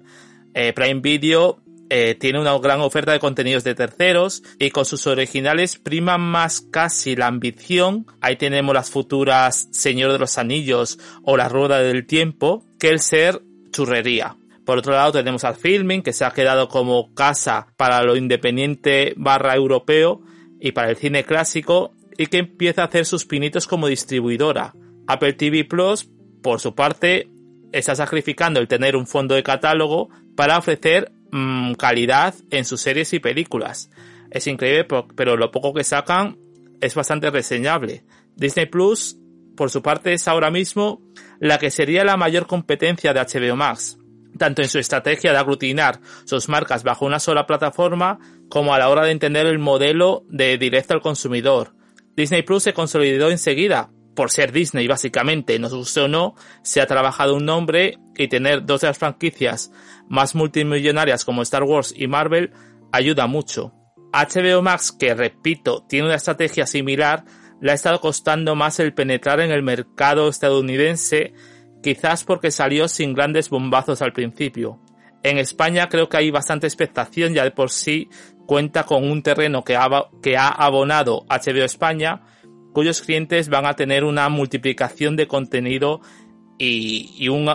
Eh, 0.54 0.74
Prime 0.74 1.02
Video 1.02 1.62
eh, 1.90 2.16
tiene 2.20 2.40
una 2.40 2.58
gran 2.58 2.82
oferta 2.82 3.12
de 3.12 3.20
contenidos 3.20 3.64
de 3.64 3.76
terceros 3.76 4.42
y 4.58 4.72
con 4.72 4.86
sus 4.86 5.06
originales 5.06 5.78
prima 5.78 6.18
más 6.18 6.62
casi 6.62 7.16
la 7.16 7.28
ambición, 7.28 8.08
ahí 8.22 8.38
tenemos 8.38 8.74
las 8.74 8.90
futuras 8.90 9.68
Señor 9.72 10.12
de 10.12 10.18
los 10.18 10.40
Anillos 10.40 10.98
o 11.24 11.38
La 11.38 11.48
Rueda 11.48 11.80
del 11.80 12.08
Tiempo, 12.08 12.64
que 12.80 12.90
el 12.90 13.00
ser 13.00 13.42
churrería. 13.72 14.36
Por 14.66 14.80
otro 14.80 14.94
lado 14.94 15.12
tenemos 15.12 15.44
al 15.44 15.56
Filming, 15.56 16.02
que 16.02 16.12
se 16.12 16.26
ha 16.26 16.32
quedado 16.32 16.70
como 16.70 17.14
casa 17.14 17.68
para 17.78 18.02
lo 18.02 18.16
independiente 18.16 19.14
barra 19.16 19.56
europeo 19.56 20.22
y 20.60 20.72
para 20.72 20.90
el 20.90 20.96
cine 20.96 21.24
clásico, 21.24 21.94
y 22.18 22.28
que 22.28 22.38
empieza 22.40 22.82
a 22.82 22.86
hacer 22.86 23.06
sus 23.06 23.26
pinitos 23.26 23.68
como 23.68 23.88
distribuidora. 23.88 24.74
Apple 25.08 25.34
TV 25.34 25.66
Plus, 25.66 26.10
por 26.42 26.60
su 26.60 26.76
parte, 26.76 27.30
está 27.72 27.96
sacrificando 27.96 28.60
el 28.60 28.68
tener 28.68 28.96
un 28.96 29.08
fondo 29.08 29.36
de 29.36 29.44
catálogo 29.44 30.10
para 30.36 30.58
ofrecer 30.58 31.12
mmm, 31.32 31.74
calidad 31.74 32.36
en 32.52 32.66
sus 32.66 32.82
series 32.82 33.14
y 33.14 33.20
películas. 33.20 33.90
Es 34.32 34.48
increíble, 34.48 34.88
pero 35.16 35.38
lo 35.38 35.52
poco 35.52 35.74
que 35.74 35.84
sacan 35.84 36.38
es 36.82 36.96
bastante 36.96 37.30
reseñable. 37.30 38.04
Disney 38.36 38.66
Plus, 38.66 39.18
por 39.56 39.70
su 39.70 39.82
parte, 39.82 40.14
es 40.14 40.28
ahora 40.28 40.52
mismo 40.52 41.02
la 41.40 41.58
que 41.58 41.72
sería 41.72 42.04
la 42.04 42.18
mayor 42.18 42.48
competencia 42.48 43.14
de 43.14 43.22
HBO 43.22 43.56
Max, 43.56 43.98
tanto 44.38 44.62
en 44.62 44.68
su 44.68 44.80
estrategia 44.80 45.32
de 45.32 45.38
aglutinar 45.38 46.00
sus 46.26 46.50
marcas 46.50 46.84
bajo 46.84 47.06
una 47.06 47.20
sola 47.20 47.46
plataforma, 47.46 48.20
como 48.50 48.74
a 48.74 48.80
la 48.80 48.90
hora 48.90 49.06
de 49.06 49.12
entender 49.12 49.46
el 49.46 49.60
modelo 49.60 50.24
de 50.30 50.58
directo 50.58 50.94
al 50.94 51.02
consumidor. 51.02 51.74
Disney 52.16 52.44
Plus 52.44 52.64
se 52.64 52.74
consolidó 52.74 53.30
enseguida, 53.30 53.92
por 54.16 54.32
ser 54.32 54.52
Disney 54.52 54.88
básicamente, 54.88 55.60
nos 55.60 55.74
guste 55.74 56.02
o 56.02 56.08
no, 56.08 56.36
se 56.64 56.82
ha 56.82 56.88
trabajado 56.88 57.36
un 57.36 57.46
nombre 57.46 58.00
y 58.16 58.30
tener 58.30 58.66
dos 58.66 58.82
de 58.82 58.88
las 58.88 58.98
franquicias 58.98 59.72
más 60.08 60.36
multimillonarias 60.36 61.26
como 61.26 61.42
Star 61.42 61.64
Wars 61.64 61.94
y 61.96 62.08
Marvel 62.08 62.52
ayuda 62.92 63.28
mucho. 63.28 63.74
HBO 64.14 64.62
Max, 64.62 64.94
que 64.94 65.14
repito, 65.14 65.86
tiene 65.90 66.08
una 66.08 66.16
estrategia 66.16 66.66
similar, 66.66 67.26
le 67.62 67.72
ha 67.72 67.76
estado 67.76 68.00
costando 68.00 68.56
más 68.56 68.80
el 68.80 68.94
penetrar 68.94 69.42
en 69.42 69.52
el 69.52 69.62
mercado 69.62 70.30
estadounidense, 70.30 71.34
quizás 71.84 72.24
porque 72.24 72.52
salió 72.52 72.88
sin 72.88 73.14
grandes 73.14 73.50
bombazos 73.50 74.02
al 74.02 74.14
principio. 74.14 74.80
En 75.24 75.38
España 75.40 75.90
creo 75.90 76.08
que 76.08 76.18
hay 76.18 76.32
bastante 76.32 76.68
expectación, 76.68 77.34
ya 77.34 77.44
de 77.44 77.52
por 77.52 77.72
sí 77.72 78.10
cuenta 78.46 78.84
con 78.84 79.10
un 79.10 79.24
terreno 79.24 79.64
que 79.64 79.76
ha, 79.76 80.48
abonado 80.48 81.26
HBO 81.30 81.64
España, 81.64 82.22
cuyos 82.74 83.02
clientes 83.02 83.50
van 83.50 83.66
a 83.66 83.76
tener 83.76 84.04
una 84.04 84.30
multiplicación 84.30 85.16
de 85.16 85.28
contenido 85.28 86.02
y, 86.58 87.14
y 87.18 87.30
un 87.30 87.50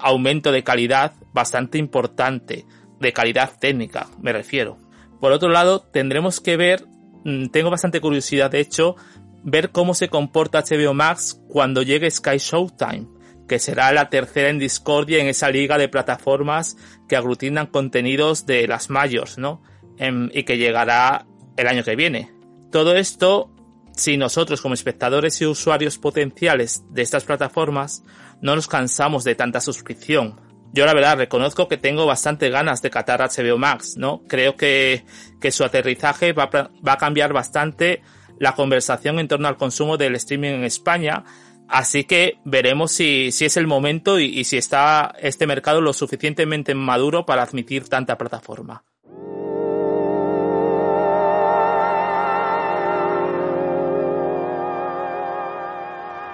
aumento 0.00 0.52
de 0.52 0.64
calidad 0.64 1.14
bastante 1.32 1.78
importante, 1.78 2.66
de 3.00 3.12
calidad 3.12 3.58
técnica, 3.58 4.08
me 4.20 4.32
refiero. 4.32 4.78
Por 5.20 5.32
otro 5.32 5.48
lado, 5.48 5.80
tendremos 5.80 6.40
que 6.40 6.56
ver, 6.56 6.86
mm, 7.24 7.46
tengo 7.46 7.70
bastante 7.70 8.00
curiosidad 8.00 8.50
de 8.50 8.60
hecho, 8.60 8.96
ver 9.42 9.70
cómo 9.70 9.94
se 9.94 10.08
comporta 10.08 10.62
HBO 10.62 10.92
Max 10.92 11.40
cuando 11.48 11.82
llegue 11.82 12.10
Sky 12.10 12.38
Showtime, 12.38 13.06
que 13.48 13.58
será 13.58 13.92
la 13.92 14.10
tercera 14.10 14.48
en 14.48 14.58
discordia 14.58 15.18
en 15.18 15.28
esa 15.28 15.50
liga 15.50 15.78
de 15.78 15.88
plataformas 15.88 16.76
que 17.08 17.16
aglutinan 17.16 17.66
contenidos 17.66 18.44
de 18.44 18.66
las 18.66 18.90
mayors, 18.90 19.38
¿no? 19.38 19.62
Em, 19.98 20.30
y 20.32 20.42
que 20.42 20.58
llegará 20.58 21.26
el 21.56 21.66
año 21.66 21.82
que 21.82 21.96
viene. 21.96 22.30
Todo 22.70 22.94
esto, 22.96 23.50
si 23.96 24.16
nosotros 24.16 24.60
como 24.60 24.74
espectadores 24.74 25.40
y 25.40 25.46
usuarios 25.46 25.96
potenciales 25.96 26.84
de 26.90 27.02
estas 27.02 27.24
plataformas 27.24 28.02
no 28.42 28.54
nos 28.54 28.68
cansamos 28.68 29.24
de 29.24 29.34
tanta 29.34 29.60
suscripción, 29.60 30.38
yo 30.74 30.84
la 30.84 30.92
verdad 30.92 31.16
reconozco 31.16 31.68
que 31.68 31.78
tengo 31.78 32.04
bastante 32.04 32.50
ganas 32.50 32.82
de 32.82 32.90
catar 32.90 33.20
HBO 33.20 33.56
Max, 33.56 33.96
¿no? 33.96 34.22
Creo 34.28 34.56
que, 34.56 35.06
que 35.40 35.50
su 35.50 35.64
aterrizaje 35.64 36.34
va 36.34 36.50
va 36.50 36.92
a 36.92 36.98
cambiar 36.98 37.32
bastante 37.32 38.02
la 38.38 38.54
conversación 38.54 39.18
en 39.18 39.28
torno 39.28 39.48
al 39.48 39.56
consumo 39.56 39.96
del 39.96 40.16
streaming 40.16 40.50
en 40.50 40.64
España. 40.64 41.24
Así 41.68 42.04
que 42.04 42.38
veremos 42.44 42.92
si, 42.92 43.32
si 43.32 43.46
es 43.46 43.56
el 43.56 43.66
momento 43.66 44.20
y, 44.20 44.26
y 44.26 44.44
si 44.44 44.58
está 44.58 45.14
este 45.18 45.46
mercado 45.46 45.80
lo 45.80 45.94
suficientemente 45.94 46.74
maduro 46.74 47.24
para 47.24 47.42
admitir 47.42 47.88
tanta 47.88 48.18
plataforma. 48.18 48.84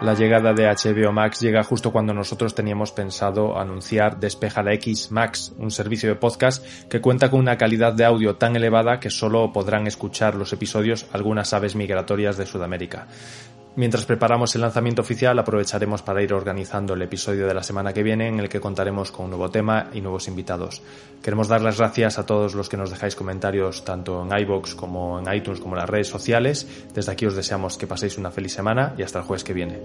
La 0.03 0.15
llegada 0.15 0.53
de 0.53 0.67
HBO 0.67 1.13
Max 1.13 1.41
llega 1.41 1.63
justo 1.63 1.93
cuando 1.93 2.13
nosotros 2.13 2.57
teníamos 2.57 2.91
pensado 2.91 3.57
anunciar 3.57 4.19
Despeja 4.19 4.61
la 4.61 4.73
X 4.73 5.13
Max, 5.13 5.53
un 5.59 5.71
servicio 5.71 6.09
de 6.09 6.17
podcast 6.17 6.67
que 6.89 7.01
cuenta 7.01 7.31
con 7.31 7.39
una 7.39 7.57
calidad 7.57 7.93
de 7.93 8.05
audio 8.05 8.35
tan 8.35 8.57
elevada 8.57 8.99
que 8.99 9.11
solo 9.11 9.53
podrán 9.53 9.87
escuchar 9.87 10.35
los 10.35 10.53
episodios 10.53 11.07
algunas 11.13 11.53
aves 11.53 11.77
migratorias 11.77 12.37
de 12.37 12.47
Sudamérica. 12.47 13.07
Mientras 13.75 14.05
preparamos 14.05 14.55
el 14.55 14.61
lanzamiento 14.61 15.01
oficial, 15.01 15.39
aprovecharemos 15.39 16.03
para 16.03 16.23
ir 16.23 16.35
organizando 16.35 16.93
el 16.93 17.01
episodio 17.01 17.47
de 17.47 17.55
la 17.55 17.63
semana 17.63 17.95
que 17.95 18.03
viene 18.03 18.29
en 18.29 18.39
el 18.39 18.51
que 18.51 18.61
contaremos 18.61 19.11
con 19.11 19.25
un 19.25 19.31
nuevo 19.31 19.51
tema 19.51 19.89
y 19.95 20.03
nuevos 20.03 20.29
invitados. 20.29 20.83
Queremos 21.23 21.49
dar 21.49 21.63
las 21.63 21.79
gracias 21.79 22.19
a 22.19 22.27
todos 22.27 22.55
los 22.55 22.69
que 22.69 22.77
nos 22.77 22.91
dejáis 22.91 23.17
comentarios 23.17 23.83
tanto 23.83 24.27
en 24.27 24.39
iBox 24.41 24.75
como 24.75 25.19
en 25.19 25.35
iTunes 25.35 25.61
como 25.61 25.75
en 25.75 25.81
las 25.81 25.89
redes 25.89 26.09
sociales. 26.09 26.87
Desde 26.93 27.13
aquí 27.13 27.25
os 27.25 27.35
deseamos 27.35 27.79
que 27.79 27.87
paséis 27.87 28.19
una 28.19 28.31
feliz 28.31 28.53
semana 28.53 28.95
y 28.99 29.03
hasta 29.05 29.21
el 29.21 29.25
jueves 29.25 29.43
que 29.43 29.55
viene. 29.55 29.81